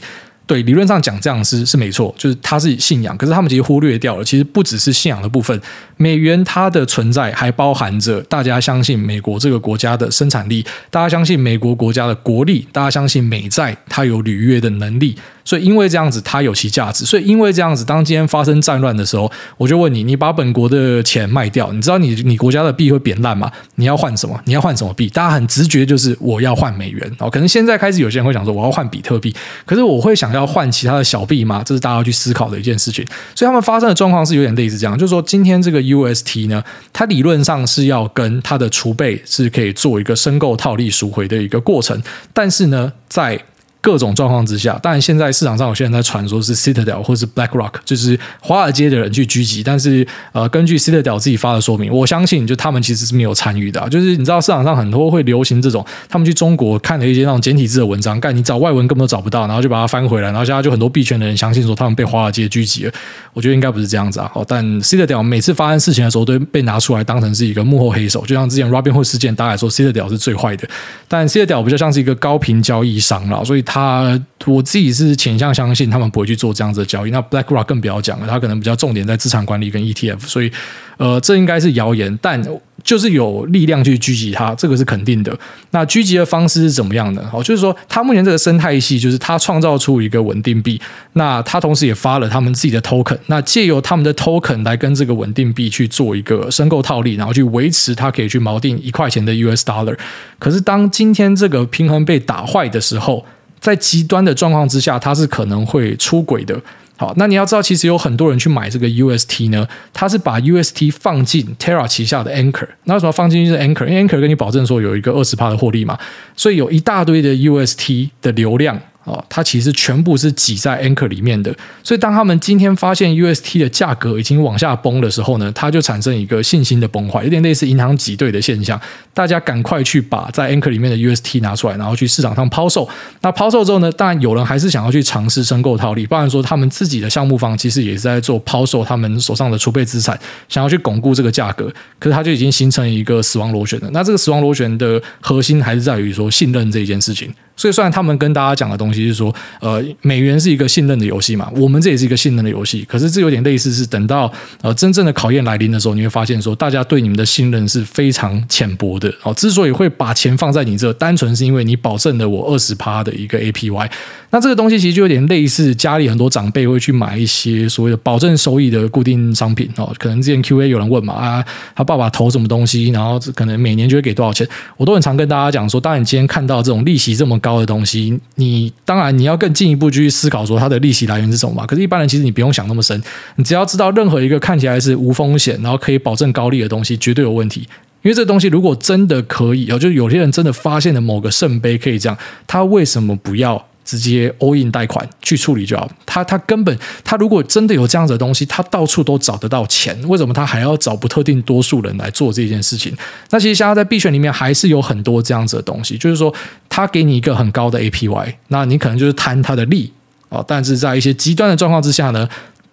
[0.50, 3.16] 对，理论上讲这样是是没错，就是它是信仰。
[3.16, 5.56] 可是他们其实忽略掉了，其实不只是信仰的部分，
[5.96, 15.14] 美元它的存在还包含着大家相信美国这个国家的生产力，大家相信美国国家的国力，大家相信美债它有履约的能力。
[15.44, 17.04] 所以因为这样子，它有其价值。
[17.04, 23.50] 所以因为这样子，当今天发生战乱的时候，我就问你：你把本国的钱卖掉，你知道你你国家的币会贬烂吗？
[23.76, 24.40] 你要换什么？
[24.44, 25.08] 你要换什么币？
[25.08, 27.10] 大家很直觉就是我要换美元。
[27.18, 31.62] 哦，可能现在开始有些人会想说我要换比特币，可是我会想要换其他的小币吗？
[31.64, 33.04] 这是大家要去思考的一件事情。
[33.34, 42.00] 所以他们发生的状况是有点类似这样，就是说今天这个 UST 呢，它理论上是要跟它的储备是可以做一个申购套利赎回的一个过程，
[42.32, 43.38] 但是呢，在
[43.80, 49.62] 各种状况之下，当然现在市场上有些人在传说是 Citadel 或是 BlackRock，就是华尔街的人去狙击。
[49.62, 53.88] 但是呃，根据 Citadel 自己发的说明，我相信就他们其实是没有参与的。
[53.88, 62.92] 就是你知道市场上很多会流行这种，他们去中国看了一些那种简体字的文章，干你找外文根本都找不到，然后就把它翻回来，然后现在就很多币圈的人相信说他们被华尔街狙击了。
[63.32, 64.30] 我觉得应该不是这样子啊。
[64.46, 70.68] 但 Citadel 每次发生事情的时候都被拿出来当成是一个幕后黑手，就像之前 Robinhood 事件，大家来说 Citadel 是最坏的。
[71.08, 74.20] 但 Citadel 比较像是一个高频交易商了，所以他。
[74.46, 77.10] 我自己是倾向相信他们不会去做这样子的交易。
[77.10, 80.50] 那 BlackRock 更不要讲了，他可能比较重点在资产管理跟 ETF，所以
[80.96, 82.18] 呃，这应该是谣言。
[82.22, 82.42] 但
[82.82, 85.38] 就是有力量去狙击它，这个是肯定的。
[85.72, 87.22] 那狙击的方式是怎么样的？
[87.28, 90.80] 好，就是说，他目前这个生态系，就是他创造出一个稳定币，
[91.12, 99.94] 那他同时也发了他们自己的 token，那借由他们的 token 来跟这个稳定币去做一个申购套利，然后去维持它可以去锚定一块钱的 US dollar。
[100.38, 103.26] 可是当今天这个平衡被打坏的时候，
[103.60, 106.60] 在极端的状况之下，它是可能会出轨的。
[106.96, 112.68] 好，那你要知道，其实有很多人去买这个 UST 呢，他是把 UST 放进 Terra 旗下的 Anchor。
[112.84, 113.86] 那为什么放进去是 Anchor？
[113.86, 115.98] 因为 Anchor 跟你保证说有一个二十帕的获利嘛，
[116.36, 118.78] 所以有一大堆的 UST 的流量。
[119.04, 128.78] 哦，它其实全部是挤在 Anchor 里面的，所以当他们今天发现 UST 的价格已经往下崩的时候呢，它就产生一个信心的崩坏，有点类似银行挤兑的现象。
[129.12, 132.88] 大家赶快去把在 Anchor 里面的 UST 拿出来，然后去市场上抛售。
[133.22, 141.72] 那抛售之后呢，当然有人还是想要去尝试申购套利，包含说他们自己的项目方其实也是在做抛售他们手上的储备资产，想要去巩固这个价格。
[141.98, 143.88] 可是它就已经形成一个死亡螺旋了。
[143.92, 147.32] 那这个死亡螺旋的核心还是在于说信任这一件事情。
[147.56, 152.84] 所以，虽然他们跟大家讲的东西其是说，呃，美元是一个信任的游戏嘛，我们这也是一个信任的游戏。
[152.88, 159.12] 可是，这有点类似，是等到呃真正的考验来临的时候，你会发现说，大家对你们的信任是非常浅薄的。
[159.22, 163.90] 哦，之所以会把钱放在你这，单纯是因为你保证了我二十趴的一个 APY。
[164.32, 169.92] 那这个东西其实就有点类似，家里很多长辈会去买一些所谓的保证收益的固定商品哦。
[169.98, 174.46] 可能之前 QA 有人问嘛，啊，他爸爸投什么东西，然后可能每年就会给多少钱。
[174.76, 177.40] 我都很常跟大家讲说，当然你今天看到这种利息这么。
[177.40, 181.66] 高的东西，你当然你要更进一步去思考说它的利息来源是什么嘛？
[181.66, 183.00] 可是，一般人其实你不用想那么深，
[183.36, 187.68] 你只要知道任何一个看起来是无风险，然后可以保证高利的东西，绝对有问题。
[188.02, 193.66] 因为这东西如果真的可以，就是有些人真的发现了某个圣杯可以这样，他为什么不要？
[193.90, 195.90] 直接 all in 贷款去处理就好。
[196.06, 202.96] 他他根本他如果真的有这样子的东西，他到处都找得到钱，为什么他还要找不特定多数人来做这件事情？
[203.30, 206.32] 那其实现在在币圈里面还是有很多这样子的东西，就是说
[206.68, 209.92] 他给你一个很高的 APY，那你可能就是贪他的利
[210.28, 210.44] 啊。
[210.46, 212.28] 但是在一些极端的状况之下呢，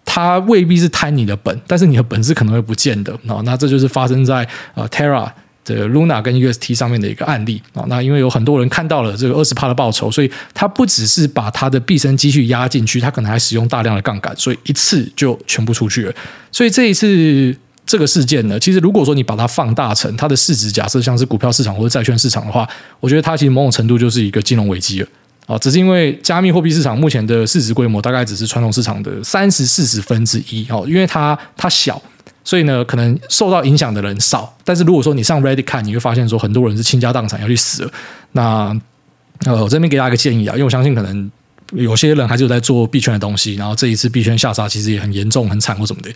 [0.06, 3.18] 他未必是贪你的本，但是你的本是可能会不见的。
[3.24, 5.28] 那这就是发生在呃 Terra。
[5.68, 16.14] 这个 Luna 跟 UST 上面的一个案例啊，那因为有很多人看到了这个二十趴的报酬，所以他不只是把他的毕生积蓄压进去，他可能还使用大量的杠杆，所以一次就全部出去了。
[16.54, 17.54] 所以这一次
[17.86, 22.66] 这个事件呢，其实如果说你把它放大成它的市值，假设像是股票市场或者债券市场的话，
[23.02, 25.08] 我觉得它其实某种程度就是一个金融危机了
[25.48, 25.58] 啊。
[25.58, 32.02] 只是因为加密货币市场目前的市值规模大概只是传统市场的三十四十分之一哦，因为它它小。
[32.48, 37.92] 所以呢，可能受到影响的人少，但是如果说你上 Reddit 看，你会发现说很多人是倾家荡产要去死了。
[38.32, 38.74] 那
[39.46, 41.30] 呃，我这边给大家一个建议啊，因为我相信可能
[41.74, 46.10] 有些人还是有在做币圈的东西，然后这一次币圈下杀其实也很严重、很惨或什么的。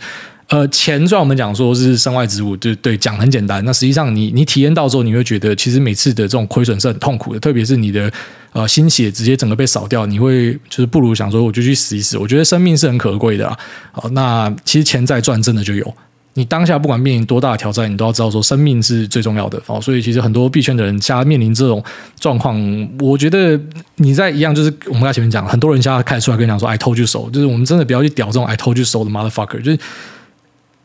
[0.48, 3.62] 呃，钱虽然我们讲说是身外之物，对对，讲很简单。
[3.66, 8.10] 那实际上你你体验到之后，你会觉得其实每次的这种亏损是很痛苦的，特别是你的
[8.52, 12.16] 呃心血直接整个被扫掉，你会就是不如想说我就去死一死。
[12.16, 13.58] 我觉得生命是很可贵的啊。
[13.92, 15.94] 好，那其实钱再赚真的就有。
[16.34, 19.78] 你当下不管面临多大的挑战，你都要知道说生命是最重要的哦。
[19.80, 21.82] 所以其实很多币圈的人现在面临这种
[22.18, 22.56] 状况，
[23.00, 23.60] 我觉得
[23.96, 29.60] 你在一样就是我们刚前面讲，很多人现在开始出来跟你讲说 “I told you so”，就是我们真的不要去屌这种 “I told you so” 的 motherfucker。
[29.60, 29.78] 就是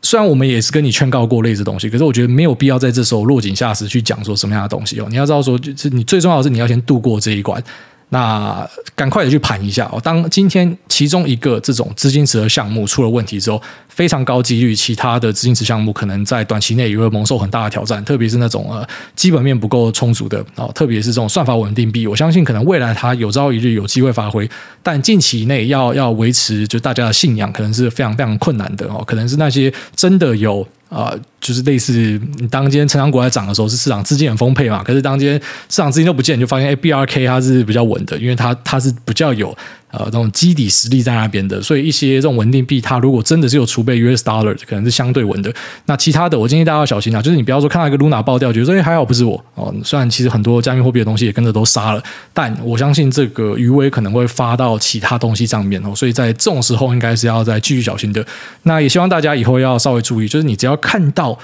[0.02, 5.06] 虽然我们也是跟你劝告过类似东西，可是我觉得没有必要在这时候落井下石去讲说什么样的东西哦。
[5.08, 7.62] 你要知道说，就是你最重要的是你要先度过这一关。
[8.10, 10.00] 那赶快的去盘一下哦。
[10.02, 18.04] 当今天其中一个这种资金池的项目出了问题之后，非常高几率其他的资金池项目可能在短期内也会蒙受很大的挑战。
[18.04, 24.48] 特别是那种呃基本面不够充足的啊，特别是这种算法稳定币，我相信可能未来它有朝一日有机会发挥，
[24.82, 29.04] 但近期内要要维持就大家的信仰，可能是非常非常困难的哦。
[29.06, 30.66] 可能是那些真的有。
[30.88, 31.92] 啊、就是类似
[32.38, 34.82] 你当今天成长股在涨的时候，是市场资金很丰沛嘛？
[34.82, 39.56] 可是当今天市场资金都不见，你就发现哎，BRK 它是比较稳的，因为它它是比较有。
[39.90, 45.50] 呃，这种基底实力在那边的，所以一些这种稳定币，它如果真的是有储备 US dollar，可能是相对稳的。
[45.86, 49.74] 那其他的，我建议大家要小心啊，就是你不要说看到一个 Luna 爆掉，觉得说哎还好不是我哦。
[49.82, 52.02] 虽然其实很多加密货币的东西也跟着都杀了，
[52.34, 55.94] 但我相信这个余威可能会发到其他东西上面哦。
[55.94, 58.22] 所以在这种时候，应该是要再继续小心的。
[58.64, 61.38] 那也希望大家以后要稍微注意，就是你只要看到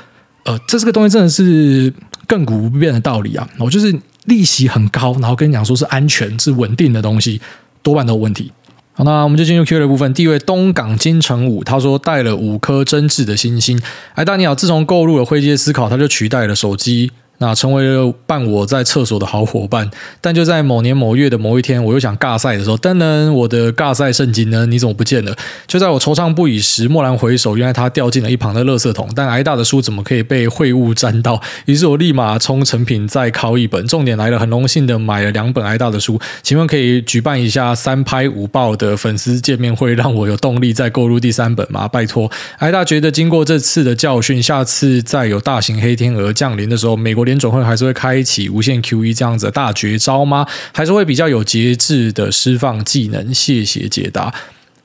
[0.44, 1.90] 呃，这是个东西真的是
[2.28, 3.48] 亘古不变的道理啊。
[3.58, 7.40] 我就是利息很高，然后跟你讲说是安全、是稳定的东西。
[7.84, 8.50] 多半都有问题。
[8.94, 10.12] 好，那我们就进入 Q 的部分。
[10.14, 13.80] 第一位东港金城武，他说带了五颗真挚的星星。
[14.14, 17.12] 哎，大你好，自从购入了灰阶思考，他就取代了手机。
[17.38, 24.64] 那成为了伴我在厕所的好伙伴，但就在某年某月的某一天，我又想尬赛的时候，噔噔，我的尬赛圣经呢？
[24.66, 25.36] 你怎么不见了？
[25.66, 29.08] 就在我惆怅不已时，蓦然回首，原来它掉进了一旁的垃圾桶。
[29.16, 31.42] 但挨大的书怎么可以被秽物沾到？
[31.66, 33.84] 于是我立马冲成品再拷一本。
[33.88, 36.20] 重点来了，很荣幸的买了两本挨大的书。
[36.42, 41.88] 请问可以举办一下三拍五爆的粉丝见面会，让我有动力再购入第三本吗？
[41.88, 47.23] 拜托，挨大觉得经过这次的教训，下次再有大型黑天鹅降临的时候，美国。
[47.24, 50.46] 联总会还是会开启无限 QE 这样子的大绝招吗？
[50.72, 53.32] 还是会比较有节制的释放技能？
[53.34, 54.32] 谢谢解答。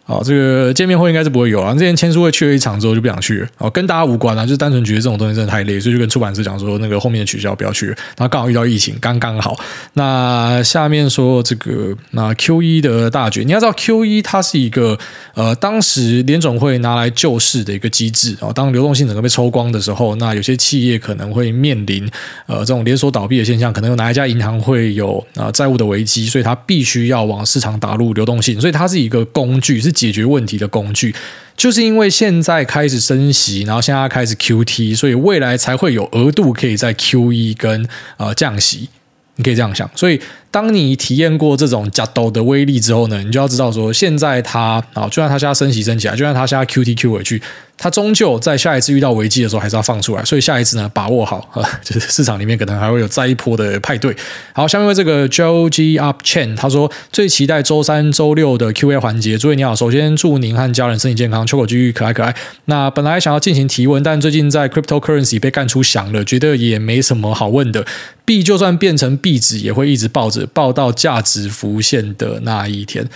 [0.10, 1.72] 哦，这个见面会应该是不会有啊。
[1.74, 3.48] 之前签书会去了一场之后就不想去。
[3.60, 7.96] 哦，跟大家无关啊，就是单纯觉得这种东西真的太累，所以就跟出版社讲说那个后面的取消不要去了。
[8.18, 9.56] 然后刚好遇到疫情，刚刚好。
[9.94, 14.98] 那下面说这个那 Q 一的大局，你要知道 Q 一它是一个
[15.36, 18.52] 呃当时联总会拿来救市的一个机制啊。
[18.52, 22.10] 当流动性整个被抽光的时候，那有些企业可能会面临
[22.48, 29.94] 呃这种连锁倒闭的现象，可能有哪一家银行会有啊债务的危机，所以它必须要往市场打入流动性，所以它是一个工具是。
[30.00, 31.14] 解决问题的工具，
[31.58, 37.86] 就是因为现在开始升息，然后现在开始 QT，所以未来才会有额度可以在 QE 跟
[38.16, 38.88] 呃降息，
[39.36, 39.90] 你可以这样想。
[39.94, 47.42] 所以当你体验过这种加斗的威力之后呢，你就要知道说，现在它啊，就算它现在升息升起来，就算它现在 QT Q 回去。
[47.82, 50.22] 它终究在下一次遇到危机的时候，还是要放出来。
[50.26, 54.14] 所以下一次呢，把握好啊， 就是市场里面可能还会有再一波的派对。
[54.52, 59.38] 好，下面为这个 Joe G Up Chen，他说最期待周三、周六的 Q A 环节。
[59.38, 62.36] 诸位你好，首先祝您和家人身体健康，秋口继续可爱可爱。
[62.66, 67.86] 那本来想要进行提问，但最近在 Cryptocurrency 被干出翔了，觉得也没什么好问的。
[68.26, 73.08] 币就算变成币纸，也会一直抱着，报到价值浮现的那一天。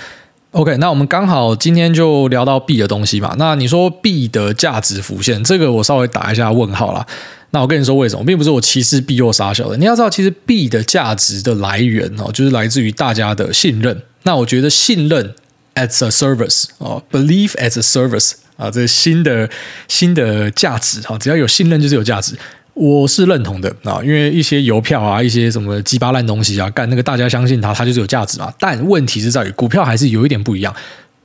[0.52, 3.36] OK，那我们刚好今天就聊到币的东西嘛。
[3.40, 7.06] 那你说币的价值浮现，这个我稍微打一下问号啦。
[7.50, 9.78] 那我跟你说为什么，并不是我歧视币或傻小的。
[9.78, 14.00] 你要知道，其实币的价值的来源哦，就是来自于大家的信任。
[14.24, 15.34] 那我觉得信任
[15.76, 19.50] as a service 哦，believe as a service 啊，这新的
[19.88, 22.36] 新的价值哈，只要有信任就是有价值。
[22.74, 28.54] 我是认同的啊，因为一些邮票啊，一些什么鸡巴烂东西啊，干那个大家相信它，它就是有价值嘛。
[28.60, 30.76] 但问题是在于股票还是有一点不一样，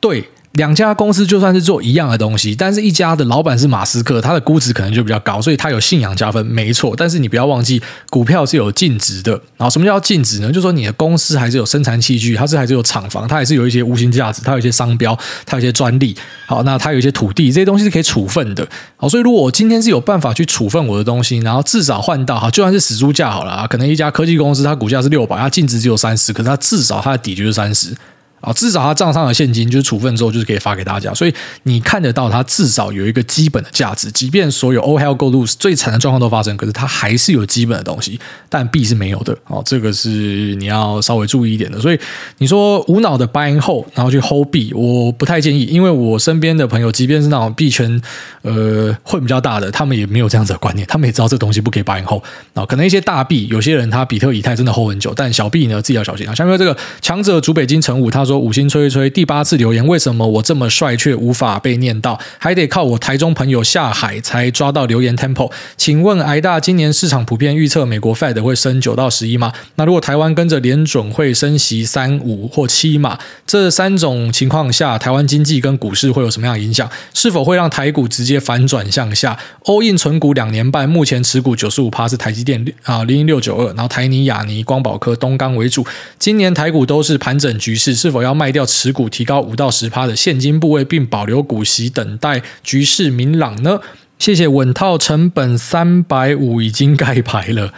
[0.01, 0.25] 对。
[0.59, 6.95] 两家公司就算是做一样的东西，但是一家的老板是马斯克，他的估值可能就比较高，所以他有信仰加分，没错。
[6.97, 9.31] 但是你不要忘记，股票是有净值的。
[9.57, 10.49] 然后什么叫净值呢？
[10.49, 15.17] 就是说你的公司还是有生产器具，它是还是有厂房，它还是有一些无形价值，它有一些商标，
[15.47, 16.17] 它有一些专利。
[16.47, 18.67] 好，那它有一些土地，这些东西是可以处分的。
[18.97, 27.95] 好，所以如果我今天是有办法去处分我的东西，然后至少换到，哈，就算是死猪价好了啊，可能一家科技公司它股价是六百，它净值只有三十，可是它至少它的底就是三十。
[28.41, 41.81] 啊，至少他账上的现金就是处分之后就是可以发给大家，所以你看得到它至少有一个基本的价值，即便所有 all hell go loose 最惨的状况都发生，可是它还是有基本的东西，但币是没有的哦，这个是你要稍微注意一点的。
[41.81, 41.99] 所以
[42.39, 48.01] 你说无脑的 buying hold，然后去 hold 币，我不太建议，因为我身边的朋友，即便是那种币圈
[48.43, 52.23] 呃会比较大的，他们也没有这样子的观念，他们也知道这东西不可以 buying hold
[52.55, 56.33] 啊，可能一些大币，有些人他比特以太真的 hold 很久，但小币呢自己要小心啊。
[56.33, 58.28] 下面这个强者主北京成武他。
[58.29, 62.21] 说五星吹一吹，第八次留言，为什么我这么帅却无法被念到？
[62.39, 65.51] 还得靠我台中朋友下海才抓到留言 Temple，。
[65.77, 69.53] 请问癌大，今年市场普遍预测美国 Fed 会升九到十一吗？
[69.77, 76.89] 那如果台湾跟着联准会升息三五或七码，这三种情况下，台湾经济跟股市会有什么样的影响？
[77.15, 85.87] 是否会让台股直接反转向下？all in 存股两年半，目前持股九十五趴是台积电啊零零六九二，然后台泥、亚泥、光宝科、东钢为主。
[86.19, 88.18] 今年台股都是盘整局势，是否？
[88.19, 93.81] 我要卖掉持股，提高五到十趴的现金部位，并保留股息，等待局势明朗呢？
[94.19, 97.73] 谢谢稳套成本三百五已经盖牌了。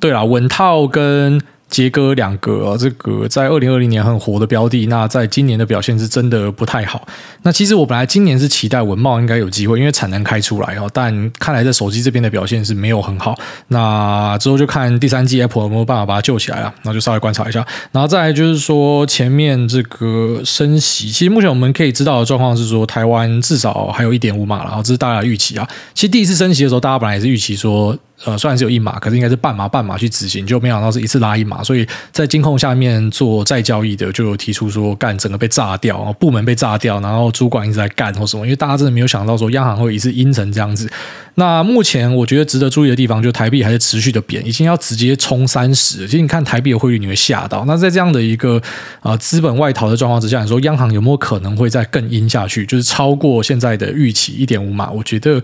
[0.00, 1.40] 对了，稳套跟。
[1.72, 7.08] 杰哥两个，这个在二零二零年很火的标的，那在今年的表现是真的不太好。
[7.44, 13.34] 那其实我本来今年是期待文茂应该有机会，因为产能开出来哦，但看来在手机这边的表现是没有很好。
[13.68, 16.72] 那之后就看第三季 Apple 有没有办法把它救起来啊？
[16.82, 17.66] 那就稍微观察一下。
[17.90, 25.66] 然后再来就是说前面这个升息，其实目前我们可以知道的状况是说，台湾至少还有一点五码，然后这是大家的预期啊。
[25.94, 27.96] 其实第一次升息的时候，大家本来也是预期说。
[28.24, 40.88] 呃，虽然是有一码，可是应该是半码半码去执行，就没想到是一次拉一码，所以在金控下面做再交易的就有提出说，干整个被炸掉，部门被炸掉，然后主管一直在干或什么，因为大家真的没有想到说央行会一次阴成这样子。
[41.34, 46.06] 那目前我觉得值得注意的地方，就台币还是持续的贬，已经要直接冲三十。
[46.06, 47.64] 其实你看台币的汇率，你会吓到。
[47.64, 48.62] 那在这样的一个
[49.00, 54.90] 呃资本外逃的状况之下，你说央行有没有可能会再更阴下去，就是超过现在的预期一点五码？
[54.90, 55.42] 我觉得。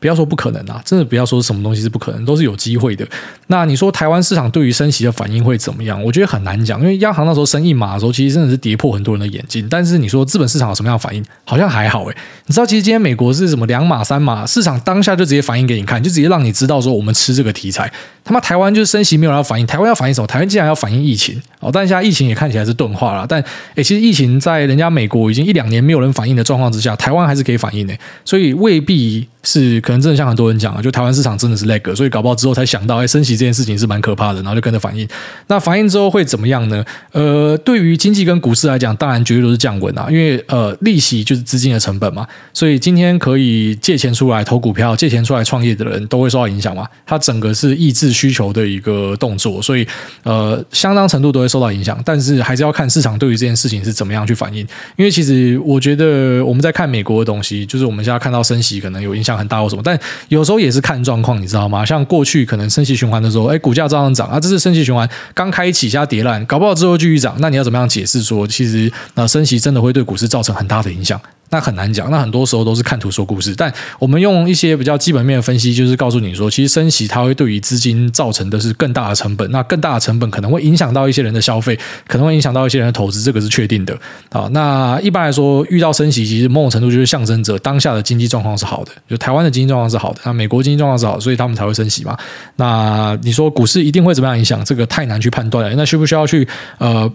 [0.00, 3.06] 不要说不可能啊，真的不要说什么东西是不可能，都是有机会的。
[3.48, 6.02] 那你说台湾市场对于升息的反应会怎么样？
[6.04, 9.66] 我觉得很难讲，因为央行那时候升一码的时候，其实真的是跌破很多人的眼镜。
[9.68, 11.24] 但是你说资本市场有什么样的反应？
[11.44, 12.16] 好像还好诶。
[12.46, 17.90] 你知道，其实今天美国是什么两码三码，市场当下就直接反应给你看，就直接让你知道说我们吃这个题材。
[18.22, 20.26] 他妈台湾就是升息没有人要反应，台湾要反应什么？
[20.26, 21.70] 台湾竟然要反应疫情哦！
[21.72, 23.26] 但现在疫情也看起来是钝化了。
[23.28, 23.42] 但
[23.74, 29.26] 诶，其实疫情在人家美国已经一两年没有人反应的状况之下，台湾还是可以反应的，所以未必。
[29.44, 35.08] 是可能真的像很多人讲啊，就台湾市场真的是 lag，所以搞不好之后才想到，哎，升息这件事情是蛮可怕的，然后就跟着反应。
[35.46, 36.84] 那反应之后会怎么样呢？
[37.12, 46.86] 呃，对于经济跟股市来讲，当然绝对都是降温啊，因为呃，利息就是资金的成本嘛，所以今天可以借钱出来投股票、借钱出来创业的人都会受到影响嘛。
[47.06, 49.88] 它整个是抑制需求的一个动作，所以
[50.22, 51.98] 呃，相当程度都会受到影响。
[52.04, 54.60] 但是还是要看市场对于这件事情是怎么样去反应，
[54.96, 59.38] 因为其实我觉得我们在看美国的东西，就是我们现在看到升息可能有影响。
[59.38, 59.98] 很大或什么，但
[60.28, 61.84] 有时候也是看状况，你知道吗？
[61.84, 71.20] 像过去可能升息循环的时候，哎，股价照样涨啊，这是升息循环刚开启加跌烂，搞不好之后继续涨，那你要怎么样解释说，其实那升息真的会对股市造成很大的影响？
[71.50, 73.54] 那很难讲，那很多时候都是看图说故事。
[73.56, 83.98] 但我们用一些比较基本面的分析，就是告诉你说，其实升息它会对于资金造成的是更大的成本，那更大的成本可能会影响到一些人的消费，可能会影响到一些人的投资，这个是确定的。
[84.30, 92.16] 好，那一般来说，遇到升息，其实某种程度就是象征着当下的经济状况是好的，就台湾的经济状况是好的，那美国经济状况是好，所以他们才会升息嘛。
[92.56, 94.64] 那你说股市一定会怎么样影响？
[94.64, 95.74] 这个太难去判断了。
[95.76, 96.46] 那需不需要去
[96.78, 97.10] 呃？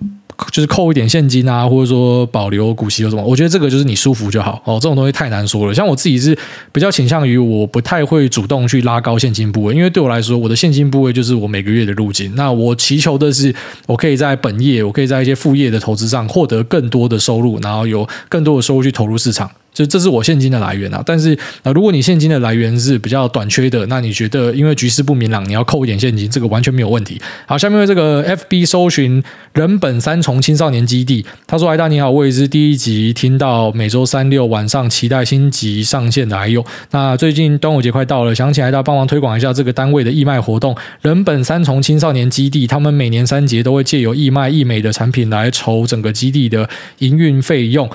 [0.51, 3.23] 就是扣一点现金啊，或者说保留股息有什么？
[3.23, 4.79] 我觉得这个就是你舒服就好哦。
[4.81, 5.73] 这种东西太难说了。
[5.73, 6.37] 像我自己是
[6.71, 12.33] 比较倾向于我不太会主动去拉高现金部位，因为对我来说，我的现金部位就是我每个月的入金。
[12.35, 13.53] 那我祈求的是，
[13.87, 19.49] 我可以在本业，我可以在一些副业的投资上获得更多的收入，然后有更多的收入去投入市场。
[19.73, 27.19] 就这是我现金的来源啊，但是呃，如果你现金的来源是比较短缺的，那你觉得因为局势不明朗，你要扣一点现金，这个完全没有问题。
[27.47, 40.75] 好，下面这个 FB 搜寻人本三重青少年基地，他说：“艾大你好，我也是第一集听到每周三六晚上期待新集上线的，还有那最近端午节快到了，想请艾大帮忙推广一下这个单位的义卖活动。
[41.01, 46.69] 人本三重青少年基地，他们每年三节都会借由义卖义美的产品来筹整个基地的
[46.99, 47.89] 营运费用，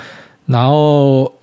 [0.45, 1.33] 然后。”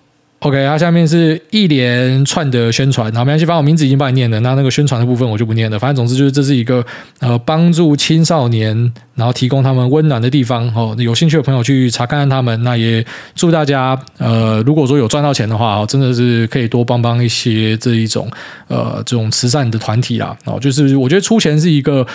[0.41, 5.78] OK，它下面是一连串的宣传，好，没关系，反正我名字已经帮你念了，那那个宣传的部分我就不念了。
[5.78, 6.84] 反正总之就是这是一个
[7.20, 10.68] 呃帮助青少年，然后提供他们温暖的地方。
[10.74, 12.62] 哦，有兴趣的朋友去查看看他们。
[12.62, 18.30] 那也祝大家呃，如果说有赚到钱的话哦，真的是可以多帮帮一些这一种
[18.68, 20.37] 呃这种慈善的团体啦。
[20.45, 22.07] 哦，就是我觉得出钱是一个。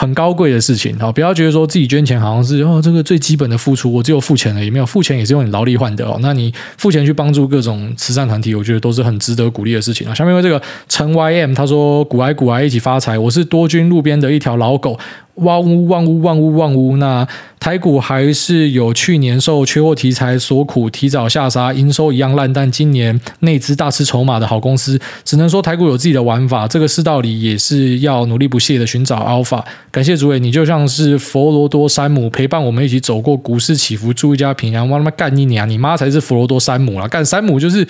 [0.00, 1.10] 很高贵的事情啊！
[1.10, 6.16] 不要觉得说自己捐钱好像是哦，这个最基本的付出，我只有付钱了，也没有付钱也是用你劳力换的哦。
[6.22, 10.14] 那你付钱去帮助各种慈善团体，我觉得都是很值得鼓励的事情啊。
[10.14, 14.96] 下面为这个陈 YM 他说：“古埃古埃一起发财，我是多军路边的一条老狗。”
[15.38, 17.26] 旺屋旺屋旺屋旺屋，那
[17.58, 29.62] 台股还是有去年受缺货题材所苦，提早下杀，营收一样烂，但今年内资大吃筹码的好公司，只能说台股有自己的玩法，这个世道里也是要努力不懈的寻找 alpha。
[29.90, 34.88] 感谢诸位，你就像是佛罗多山姆，陪伴我们一起走过股市起伏，祝一家平安。
[34.88, 37.86] 我他妈干你娘，你妈才是佛罗多山姆啦，干山姆就是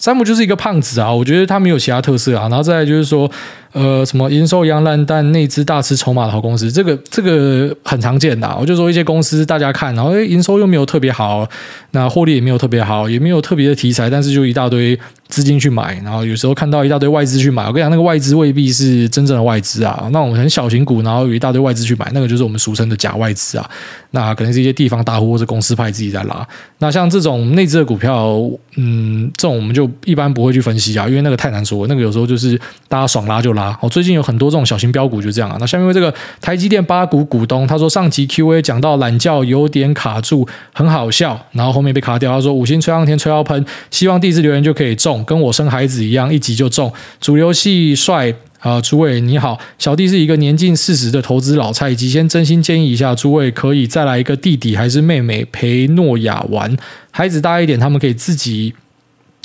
[0.00, 3.30] 山姆就是一个胖子啊，我觉得他没有其他特色啊，然后再来就是说。
[3.72, 8.52] 呃，什么营收一样烂，但内资大吃筹码的好公司，这个这个很常见的。
[8.60, 11.48] 我就说一些公司大家看，然后诶营收又没有特别好，
[11.92, 14.98] 那获利也没有特别好，也没有特别的题材，但是就一大堆
[15.30, 23.70] 资金去买，然后有时候看到一大堆外资去买，我跟你讲，那个外资未必是真正的外资啊，那种很小型股，然后有一大堆外资去买，那个就是我们俗称的假外资啊。
[24.12, 26.46] 那可能是一些地方大户或者公司派自己在拉。
[26.78, 28.40] 那像这种内资的股票，
[28.76, 32.58] 嗯，这种我们就一般不会去分析啊，因为那个太难说，那个有时候就是
[32.88, 33.78] 大家爽拉就拉。
[33.80, 35.56] 哦，最近有很多这种小型标股就这样啊。
[35.60, 42.32] 那下面为这个台积电八股股东，他说上集 Q&A 讲到懒觉有点卡住，很好笑，然后后面被卡掉。
[42.32, 46.92] 他说五星吹上天吹到喷，希望第一次留言就可以中，跟我生孩子一样，一集就中。
[47.20, 56.76] 主流系帅啊，诸位你好，小弟是一个年近四十的投资老菜鸡，先真心建议一下诸位，可以再来一个弟弟还是妹妹陪诺亚玩，
[57.10, 58.74] 孩子大一点，他们可以自己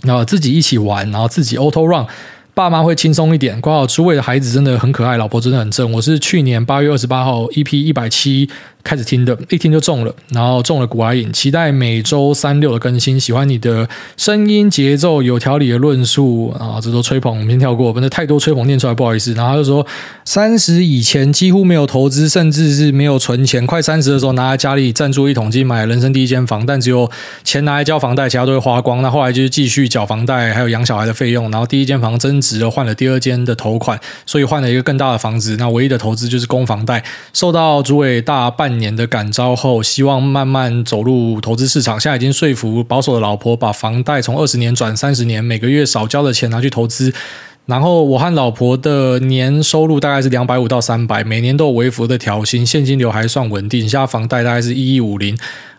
[0.08, 2.06] 啊自己一起玩，然后自己 auto run。
[2.54, 3.60] 爸妈会轻松一点。
[3.60, 5.92] 挂号诸位的孩子真的很可爱，老婆真的很正。
[5.92, 8.50] 我是去年八月二十八号 EP 一百七。
[8.86, 13.20] 开始听的，一听就中了，然后中了股癌瘾，期待每周三六的更新。
[13.20, 19.34] 喜欢你的声音节奏，有条理的论述啊，这都吹捧，我们先跳过，不是太多吹捧念出来不好意思。
[19.34, 19.84] 然后他就说，
[20.24, 23.66] 三十以前几乎没有投资，甚至是没有存钱。
[23.66, 27.10] 快三十的时候，拿来家里赞助一桶金，买人生第一间房，但只有
[27.44, 29.02] 钱拿来交房贷，其他都会花光。
[29.02, 31.50] 那后来就是继续缴房贷，还有养小孩的费用。
[31.50, 35.56] 然后第一间房增值了，换了第二间的头款，所以换了一个更大的房子。
[35.58, 42.00] 那唯一的投资就是供房贷，受到主委大半年的感召后，希望慢慢走入投资市场。
[42.00, 47.14] 现在已经说服保守的老婆把房贷从二十年转三十年，每个月少交的钱拿去投资。
[47.66, 53.82] 然后我和老婆的年收入大概是两百五到三百，每年都有微幅的调薪，现金流还算稳定。
[53.82, 55.36] 现在房贷大概是一亿五零。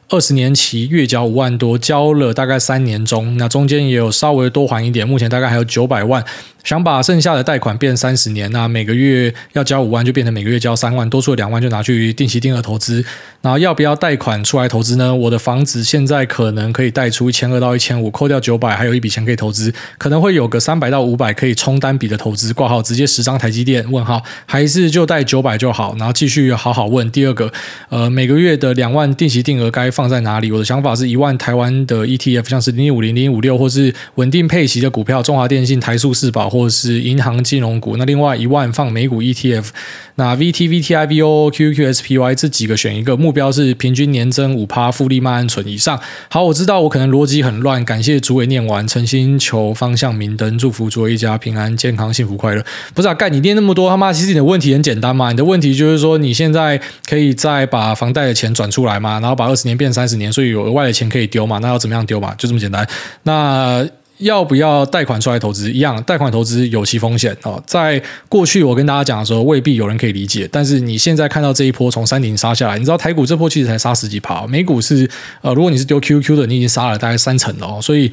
[0.09, 6.25] 二十年期月缴五万多，交了大概三年中，那中间也有稍微多还一点，目前大概还有九百万，
[6.63, 13.05] 想把剩下的贷款变三十年，那每个月要交五万，就变成每个月交三万，多出的两万就拿去定期定额投资。
[13.43, 15.15] 然后要不要贷款出来投资呢？
[15.15, 22.53] 我的房子现在可能可以贷出一千二到一千五，扣掉九百，还有一笔钱可以投资，可能会有个三百到五百可以冲单笔的投资。
[22.53, 27.09] 挂号直接十张台积电问号，还是就贷九百就好，然后继续好好问。
[27.11, 27.53] 第二个，
[27.89, 30.53] 呃，每个月的两万定期定额该放在哪里？
[30.53, 37.97] 我的想法是一万台湾的 ETF，像是零零五零、零五六，或是稳定配息的股票，中华电信、台塑、四宝，或是银行金融股。
[37.97, 39.69] 那另外一万放美股 ETF，
[40.17, 45.99] 那 VT、VTI、VO、QQ、SPY 这几个选一个，目标是平均年增五趴，复利慢慢存以上。
[46.29, 52.63] 好，我知道我可能逻辑很乱，感谢主委念完，诚心求方向明灯，祝福诸位一家平安、健康、幸福、快乐。
[52.93, 56.79] 不是啊，干你念那么多，他妈其实你的问题很简单嘛，你的问题就是说你现在
[57.09, 60.33] 可以再把房贷的钱转出来嘛，然后把二十年变三十年。
[60.33, 61.59] 所以有额外的钱可以丢嘛？
[61.59, 62.35] 那要怎么样丢嘛？
[62.37, 62.87] 就这么简单。
[63.23, 63.87] 那
[64.19, 65.71] 要不要贷款出来投资？
[65.71, 67.63] 一样，贷款投资有其风险哦。
[67.67, 70.49] 在过去我跟大家讲的时候，未必有人可以理解。
[70.51, 75.07] 但是你现在看到这一波从山顶杀下来，你知道台股这波其实才杀十几趴，美股是
[75.43, 77.79] 呃，如果你是丢 QQ 的，你已经杀了大概三成了哦。
[77.83, 78.11] 所以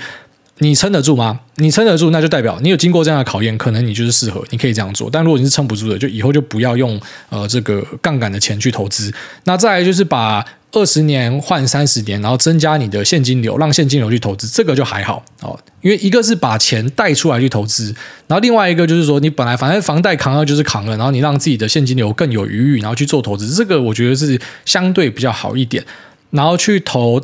[0.57, 1.39] 你撑得住吗？
[1.55, 5.09] 你撑得住，那就代表你有经过这样的考验，可能你就是适合，你可以这样做。
[5.09, 6.99] 但如果你是撑不住的，就以后就不要用
[7.29, 9.09] 呃这个杠杆的钱去投资。
[9.45, 10.45] 那再来就是把。
[10.73, 15.57] 二十年换三十年，然后增加你的现金流，让现金流去投资，这个就还好哦。
[15.81, 17.95] 因为一个是把钱贷出来去投资，
[18.27, 25.85] 然后另外一个就是说，你本来反正房贷扛了就是扛了，然后你让自己的现金流更有余裕，然后去做投资，这个我觉得是相对比较好一点。
[26.31, 27.21] 然后去投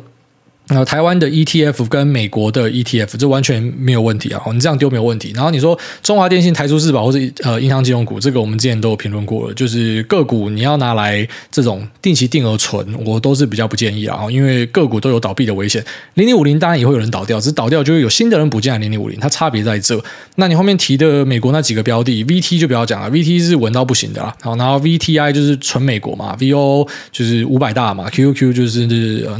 [0.72, 5.32] 那台湾的 ETF 跟美国的 ETF 这完全没有问题啊，你这样丢没有问题。
[5.34, 15.84] 然后你说中华电信、台塑、四宝或者呃银行金融股，这个我们之前都有评论过了，就是个股你要拿来这种定期定额存，我都是比较不建议啊，因为个股都有倒闭的危险。
[16.14, 20.00] 零零五零当然也会有人倒掉，只是倒掉就会有新的人补进来零零五零，它差别在这。
[20.36, 24.34] 那你后面提的美国那几个标的，VT 就不要讲了，VT 是稳到不行的啦。
[24.40, 28.86] 好，然后 VTI 就是纯美国嘛，VO 就是五百大嘛，QQQ 就是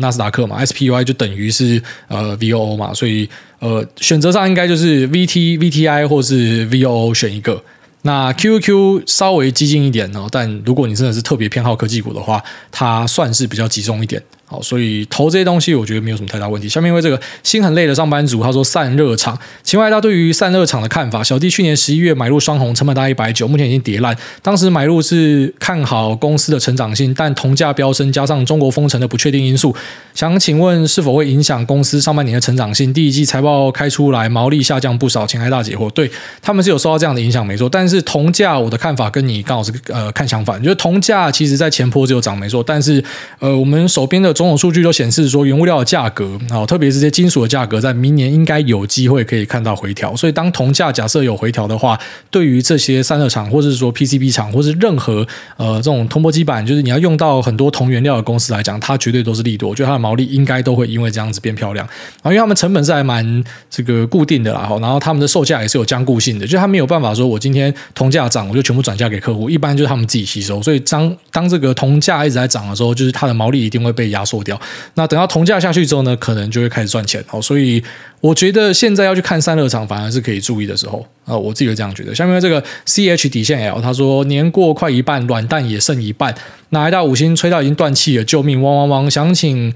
[0.01, 1.81] 纳斯达克嘛，SPY 就等于是。
[2.09, 3.29] 呃，VOO 嘛，所以
[3.61, 7.62] 呃，选择上应该就是 VT、VTI 或是 VOO 选一个。
[8.03, 12.43] 那 Q Q 稍微激进一点呢，但如果你真的是特别偏好科技股的话，
[12.73, 14.21] 它算是比较集中一点。
[14.51, 16.69] 好，所以投这些东西，我觉得没有什么太大问题。
[16.69, 21.23] 下面因为这个心很累的上班族，他说散热厂，请问大家对于散热厂的看法？
[21.23, 24.17] 小弟去年十一月买入双红，成本大概一百九，目前已经跌烂。
[24.43, 29.73] 当时买入是看好公司的成长性，但铜价飙升，加上中国封城的不确定因素，
[30.15, 32.93] 想请问是否会影响公司上半年的成长性？
[32.93, 35.89] 第一季财报开出来，毛利下降不少，请海大解惑。
[35.91, 36.11] 对，
[36.43, 37.69] 他们是有受到这样的影响，没错。
[37.69, 43.05] 但是铜价，我的看法跟你刚好是呃看相反，就是铜价其实在前坡只有涨没错，但是
[43.39, 44.35] 呃我们手边的。
[44.45, 50.14] 种种数据都显示说，原物料的价格啊，特别是这些金属的价格，在明年应该有机会可以看到回调。
[50.16, 51.99] 所以，当铜价假设有回调的话，
[52.30, 55.26] 对于这些散热厂，或者是说 PCB 厂，或是任何
[55.57, 59.70] 呃这种铜箔基板，就是你要用到很多铜原料的公司来讲，它绝对都是利多。
[59.70, 61.86] 我觉得它的毛利应该都会因为这样子变漂亮
[62.22, 70.62] 啊，因为他们成本是还蛮这个固定的啦，然后他们的售价也是有僵固性的，就他没有办法说我今天铜价涨，我就全部转嫁给客户，一般就是他们自己吸收。
[70.62, 74.61] 所以当当这个铜价一直在涨的时候，就是它的毛利一定会被压缩做掉。
[74.95, 77.43] 那等到铜价下去之后呢，可能就会开始赚钱哦。
[77.43, 77.83] 所以
[78.20, 81.37] 我觉得现在要去看散热厂，反而是可以注意的时候啊。
[81.37, 82.14] 我自己会这样觉得。
[82.14, 86.35] 下面这个 C H 底线 L，他说年过快一半，软蛋也剩一半，
[86.68, 88.62] 那海大五星吹到已经断气了，救命！
[88.62, 89.11] 汪汪汪！
[89.11, 89.74] 想请。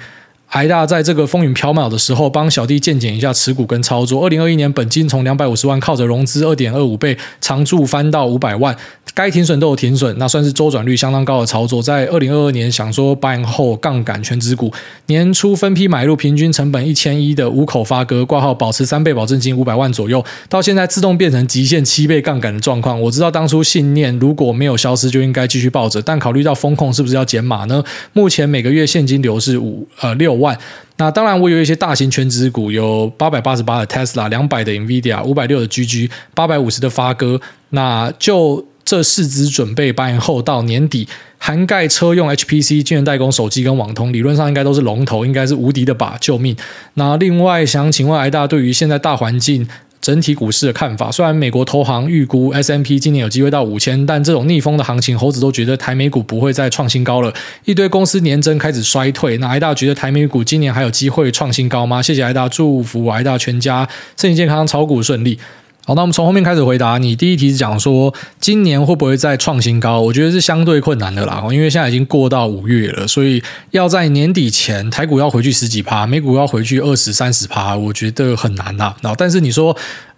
[0.55, 4.24] 海大在这个风云飘渺的时候，帮小弟鉴检一下持股跟操作。
[4.24, 8.76] 二零二一年本金从两百五十万靠着融资二点二五倍长驻翻到五百万，
[9.14, 11.82] 该停损都有停损，那算是周转率相当高的操作。
[11.82, 14.72] 在二零二二年想说 buy 后杠杆全资股，
[15.07, 23.02] 年初分批买入，平均成本一千一的五口发哥挂号，保持三倍保证金五百万左右，到现在自动变成极限七倍杠杆的状况。
[23.02, 27.82] 我知道当初信念如果没有消失，就应该继续抱着，但考虑到风控是不是要减码呢？
[28.12, 30.43] 目前每个月现金流是五呃六万。
[30.45, 30.59] 万，
[30.99, 37.40] 那当然，我有一些大型全值股，有八百八十八的 Tesla，两百的 Nvidia，五百六的 GG，八百五十的发哥。
[37.70, 46.16] 那就这四只准备半年后到年底，涵盖车用 HPC、晶圆代工、手机跟网通，理论上应该都是龙头，应该是无敌的吧？
[46.20, 46.55] 救命！
[46.95, 49.66] 那另外想请问癌大，对于现在大环境，
[50.05, 57.32] 整体股市的看法，虽然美国投行预估 S M P 今年有机会到五千，但这种逆风的行情，猴子都觉得台美股不会再创新高了。
[57.64, 62.02] 一堆公司年增开始衰退，那癌大觉得台美股今年还有机会创新高吗？
[62.02, 63.88] 谢谢癌大，祝福癌大全家
[64.18, 65.38] 身体健康，炒股顺利。
[65.87, 67.14] 好，那我们从后面开始回答你。
[67.14, 70.01] 第一题是讲说今年会不会再创新高？
[70.01, 78.97] 我觉得是相对困难的啦，因为现在已经过到五月了，所以要在年底前台股要回去十几趴，美股要回去二十三十趴，我觉得很难啦。
[79.03, 79.76] 然后，但是你说。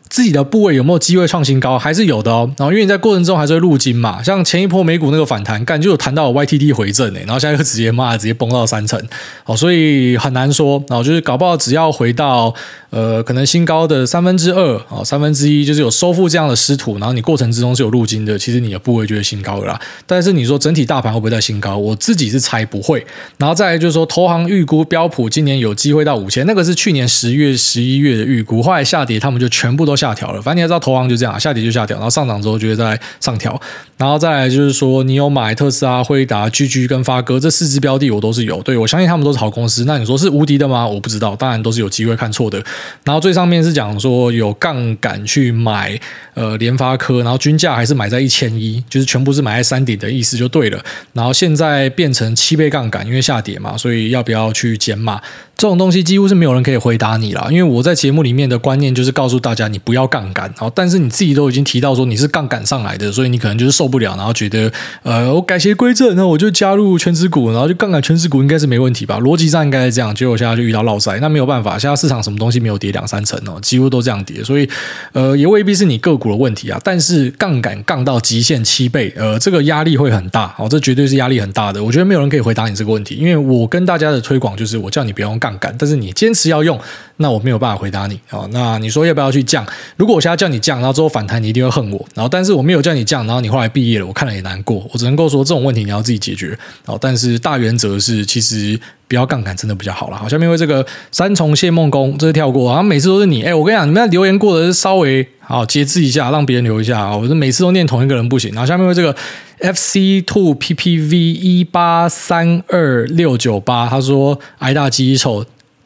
[0.08, 1.78] 自己的部位有没有机会创新高？
[1.78, 2.50] 还是有的哦。
[2.58, 9.00] 然后因为你在过程中还是会入金嘛，像前一波美股那个反弹，干就有谈到 YTD 回正诶，然后现在就直接骂，直接崩到三成，
[9.44, 10.82] 哦，所以很难说。
[10.88, 12.54] 然后就是搞不好只要回到
[12.90, 19.80] 呃可能新高的三分之二哦，三分之一就是有收复这样的失土，然后你过程之中是有入金的，其实你的部位就会新高了啦。
[20.06, 21.76] 但是你说整体大盘会不会再新高？
[21.76, 23.04] 我自己是猜不会。
[23.38, 30.06] 然后再来就是说，投行预估标普今年有机会到五千，那个是去年十月、十一月的预估，后来下跌，他们就全部都下。
[30.06, 33.60] 下调了，反正你也知道，投行就这样，下跌就下调，然后上涨之后就会再上调，
[33.96, 39.84] 然后再来就是说，你有买特斯拉、辉达、GG 跟发哥这四只标的，我都是有，对，我相信他们都是好公司。
[39.84, 40.86] 那你说是无敌的吗？
[40.86, 42.62] 我不知道，当然都是有机会看错的。
[43.02, 45.98] 然后最上面是讲说有杠杆去买
[46.34, 50.80] 呃联发科，然后均价还是买在一千一，就是全部是买在山顶的意思就对了。
[51.14, 55.20] 然后现在变成七倍杠杆，因为下跌嘛，所以要不要去减码？
[55.56, 64.70] 这种东西几乎是没有人可以回答你了，因为我在节目里面的观念就是告诉大家你不要杠杆，好，但是你自己都已经提到说你是杠杆上来的，所以你可能就是受不了，然后觉得
[65.02, 69.18] 呃我改邪归正，那我就加入全值股，然后就杠杆全值股应该是没问题吧？
[69.18, 74.68] 逻辑上应该是这样，结果现在就遇到落赛，那没有办法，现在市场什么东西没有跌两三成哦，几乎都这样跌，所以
[75.12, 86.78] 呃也未必是你个股的问题啊，但是杠杆杠到极限七倍，呃这个压力会很大，哦，这绝对是压力很大的，我觉得没有人可以回答你这个问题，因为我跟大家的推广就是我叫你不要用杠杠杆，但是你坚持要用，
[87.18, 88.48] 那我没有办法回答你哦。
[88.52, 89.64] 那你说要不要去降？
[89.96, 92.04] 如果我现在叫你降，然后之后反弹，你一定会恨我。
[92.14, 94.84] 然后，但是我没有叫你降，然后你后来毕业了，我看了也难过。
[94.92, 96.98] 我只能够说这种问题你要自己解决哦。
[97.00, 100.16] 但是大原则是，其实不要杠杆真的比较好了。
[100.16, 103.42] 好，下面为这个三重谢梦工，这是跳过，然后每次都是你。
[103.44, 107.16] 哎，我跟你讲，你们在留言过的是稍微好节制一下，让别人留一下啊。
[107.16, 108.50] 我是每次都念同一个人不行。
[108.52, 109.14] 然后下面为这个
[109.60, 115.44] FC Two PPV 一八三二六九八，他说挨大记忆丑。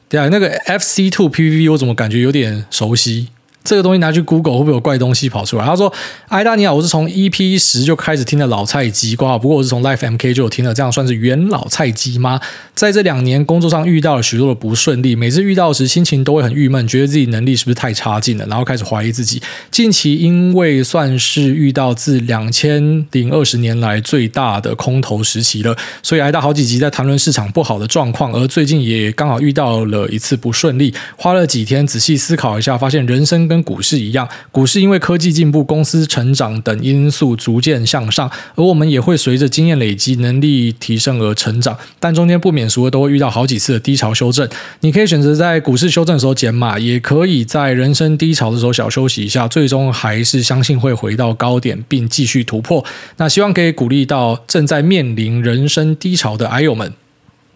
[0.09, 3.29] 对啊，那个 FC Two PPV 我怎么感觉有点熟悉？
[3.63, 5.65] 这个东西拿去 Google 会不会有怪东西跑出来？
[5.65, 5.93] 他说
[6.29, 12.41] ：“艾达你好，我是从 EP 十就开始听的老菜鸡挂，不过我是从 Life MK 就有听了，这样算是元老菜鸡吗？
[12.75, 19.43] 在这两年工作上遇到了许多的不顺利，每次遇到时心情都会很郁闷，觉得自己能力是不是太差劲了，然后开始怀疑自己。
[19.71, 41.77] 近期因为算是遇到自两千零二十年来最大的空头时期了，所以艾达好几集在谈论市场不好的状况，而最近也刚好遇到了一次不顺利，花了几天仔细思考一下，发现人生。”跟股市一样，股市因为科技进步、公司成长等因素逐渐向上，而我们也会随着经验累积、能力提升而成长。
[41.99, 44.49] 但中间不免俗的都会遇到好几次的低潮修正。
[44.83, 52.85] 你可以选择在股市修正的时候减码，也可以在人生低潮的时候小休息一下，最终还是相信会回到高点并继续突破。
[53.17, 56.93] 那希望可以鼓励到正在面临人生低潮的癌友们。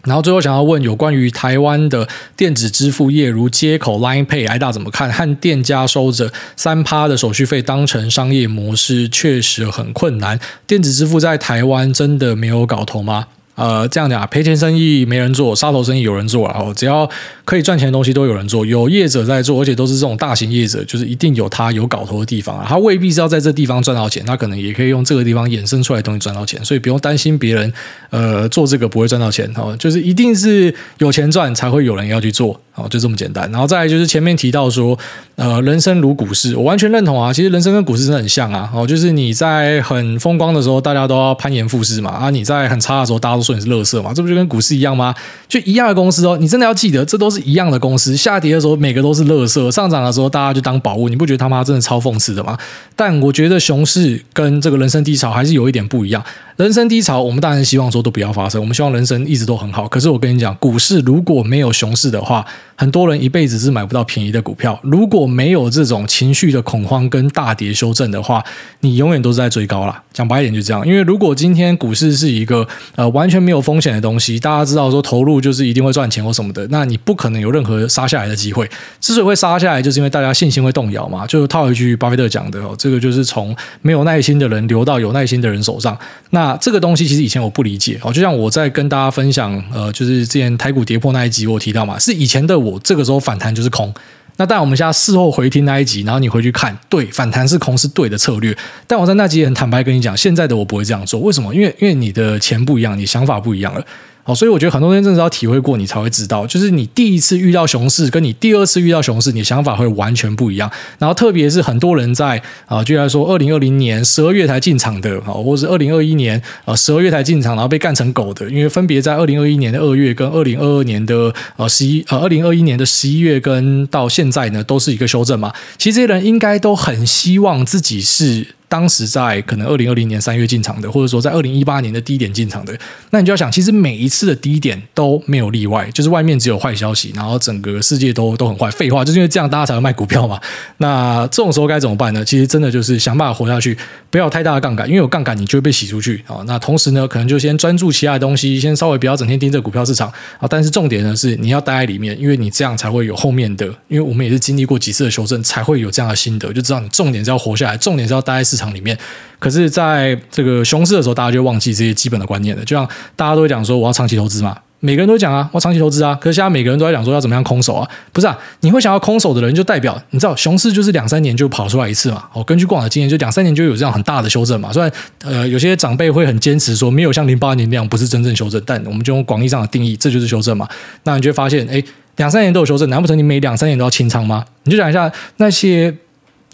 [0.05, 5.11] 然后最后想要问有关于台湾的电子支付业，如接口、Line Pay，i 大怎么看？
[5.11, 10.39] 和店家收着三趴的手续费当成商业模式，确实很困难。
[10.65, 13.27] 电子支付在台湾真的没有搞头吗？
[13.55, 17.09] 呃，这样讲，赔钱生意没人做，杀头生意有人做，然后只要
[17.45, 22.65] 可以赚钱的东西都有人做，有业者在做，而且都是这种大型业者，就是一定有他有搞头的地方啊。
[22.67, 27.71] 他未必是要在这地方赚到钱，他可能也可以用这个地方衍生出来的东西赚到钱，所以不用担心别人
[28.09, 33.49] 呃做这个不会赚到钱哦，就是一定是有钱赚才会有人要去做哦，就这么简单。
[33.51, 34.99] 然后再来就是前面提到说，
[35.37, 37.31] 呃，人生如股市，我完全认同啊。
[37.31, 43.45] 其实人生跟股市真的很像啊，哦，就是你在很风光的时候，大家都要攀岩附势嘛，啊，你在很差的时候，大家都。
[43.45, 44.11] 说你是垃圾嘛？
[44.11, 45.13] 这不就跟股市一样吗？
[45.47, 48.17] 就一样的公司哦，你真的要记得，这都是一样的公司。
[48.17, 51.07] 下跌的时候，每个都是垃圾；上涨的时候，大家就当宝物。
[51.09, 52.57] 你不觉得他妈真的超讽刺的吗？
[52.95, 56.23] 但我觉得熊市跟这个人生低潮还是有一点不一样。
[56.57, 59.85] 人生低潮，我们当然希望说都不要发生，我们希望人生一直都很好。
[59.89, 62.45] 可是我跟你讲，股市如果没有熊市的话，
[62.77, 64.79] 很多人一辈子是买不到便宜的股票。
[64.81, 68.41] 如果没有这种情绪的恐慌跟大跌修正的话，
[68.79, 70.01] 你永远都是在追高啦。
[70.13, 78.65] 讲白一点就这样，因为如果今天股市是一个呃完全没有风险的东西，大家知道说投入就是一定会赚钱或什么的，那你不可能有任何杀下来的机会。
[79.01, 81.27] 之所以会杀下来，就是因为大家信心会动摇嘛。
[81.27, 85.97] 就套一句巴菲特讲的哦，这个就是从没有耐心的人流到有耐心的人手上。
[86.29, 93.93] 那这个东西其实以前我不理解哦，就像我在跟大家分享，呃，就是之前台股跌破那一集，我提到嘛，是以前的我这个时候反弹就是空。
[94.37, 98.53] 那但我们现在事后回听那一集，然后你回去看，对，反弹是空是对的策略。
[98.85, 101.55] 但我在那集也很坦白跟你讲，现在的我不会这样做，为什么？
[101.55, 103.85] 因为因为你的钱不一样，你想法不一样了。
[104.27, 110.67] 好，所以我觉得很多人真的是要体会过，你才会知道，就是你第一次遇到熊市，跟你第二次遇到熊市，你的想法会完全不一样。
[110.97, 125.53] 然后，特别是很多人在啊，就来说二零二零年十二月才进场的，啊，或是二零二一年啊十二月才进场，然后被干成狗的，因为分别在二零二一年的二月跟二零二二年的呃十一呃二零二一年的十一月跟到现在呢，都是一个修正嘛。
[125.77, 128.55] 其实这些人应该都很希望自己是。
[128.67, 132.77] 当时在可能二零二零年三月进场的，或者说在二零一八年的低点进场的，
[133.11, 138.69] 那你就要想，其实每一次的低点都没有例外，就是外面只有坏消息，然后整个世界都都很坏。
[138.71, 140.39] 废话，就是因为这样大家才会卖股票嘛。
[140.77, 142.25] 那这种时候该怎么办呢？
[142.25, 143.77] 其实真的就是想办法活下去，
[144.09, 146.43] 不要太大的杠杆，因为有杠杆你就会被洗出去啊。
[146.45, 150.47] 那同时呢，可能就先专注其他的东西，先稍微不要整天盯着股票市场啊。
[150.49, 153.65] 但是重点呢是你要待在里面，因为你这样才会有后面的。
[153.87, 158.97] 因为我们也是经历过几次的修正，才会有这样的心得，就知道你重点是要活下来，重点是要待在市市场里面。
[159.37, 162.63] 可是，在这个熊市的时候，大家就忘记这些基本的观念了。
[162.63, 166.15] 就像大家都会讲说，我要长期投资嘛，每个人都讲啊，我长期投资啊。
[166.15, 168.35] 可是现在每个人都在讲说要怎么样空手啊，不是啊？
[168.61, 172.23] 你会想要空手的人，就代表你知道，熊市就是两三年就跑出来一次嘛。
[172.33, 174.71] 哦，根据过往的经验，就两三年就有这样很大的修正嘛。
[174.71, 174.91] 虽然
[175.23, 180.67] 呃，有些长辈会很坚持说，没有像零八年那样不是真正修正，但我们就用广义上的定义，这就是修正嘛。
[181.03, 181.83] 那你就会发现，哎，
[182.15, 184.45] 两三年都有修正，难不成你每两三年都要清仓吗？
[184.63, 185.93] 你就讲一下那些。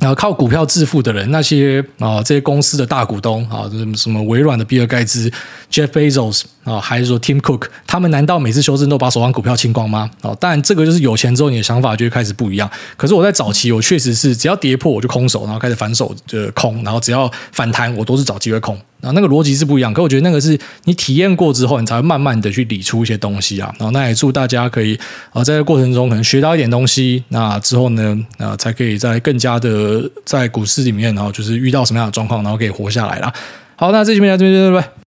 [0.02, 5.32] 然后靠股票致富的人，那些啊这些公司的大股东啊，什么什么微软的比尔盖茨、
[5.72, 10.10] Jeff Bezos 啊，还是说 Tim Cook，他们难道每次修正都把手上股票清光吗？
[10.22, 12.68] 啊，当然这个就是有钱之后你的想法就会开始不一样。
[12.98, 18.76] 可是我在早期，我确实是只要跌破我就空手，然后开始反手就空，然后只要反弹我都是找机会空。
[19.02, 23.74] 啊，那个逻辑是不一样，可我觉得那个是你体验过之后，你才会慢慢的去理出一些东西啊。
[23.80, 24.96] 然后那也祝大家可以
[25.32, 33.34] 啊，在这过程中可能学到一点东西，那之后呢，啊，才可以在更加的呃在股市里面，然后就是遇到什么样的状况，然后可以活下来啦。
[33.76, 35.01] 好，那这期节目就到这边，拜拜。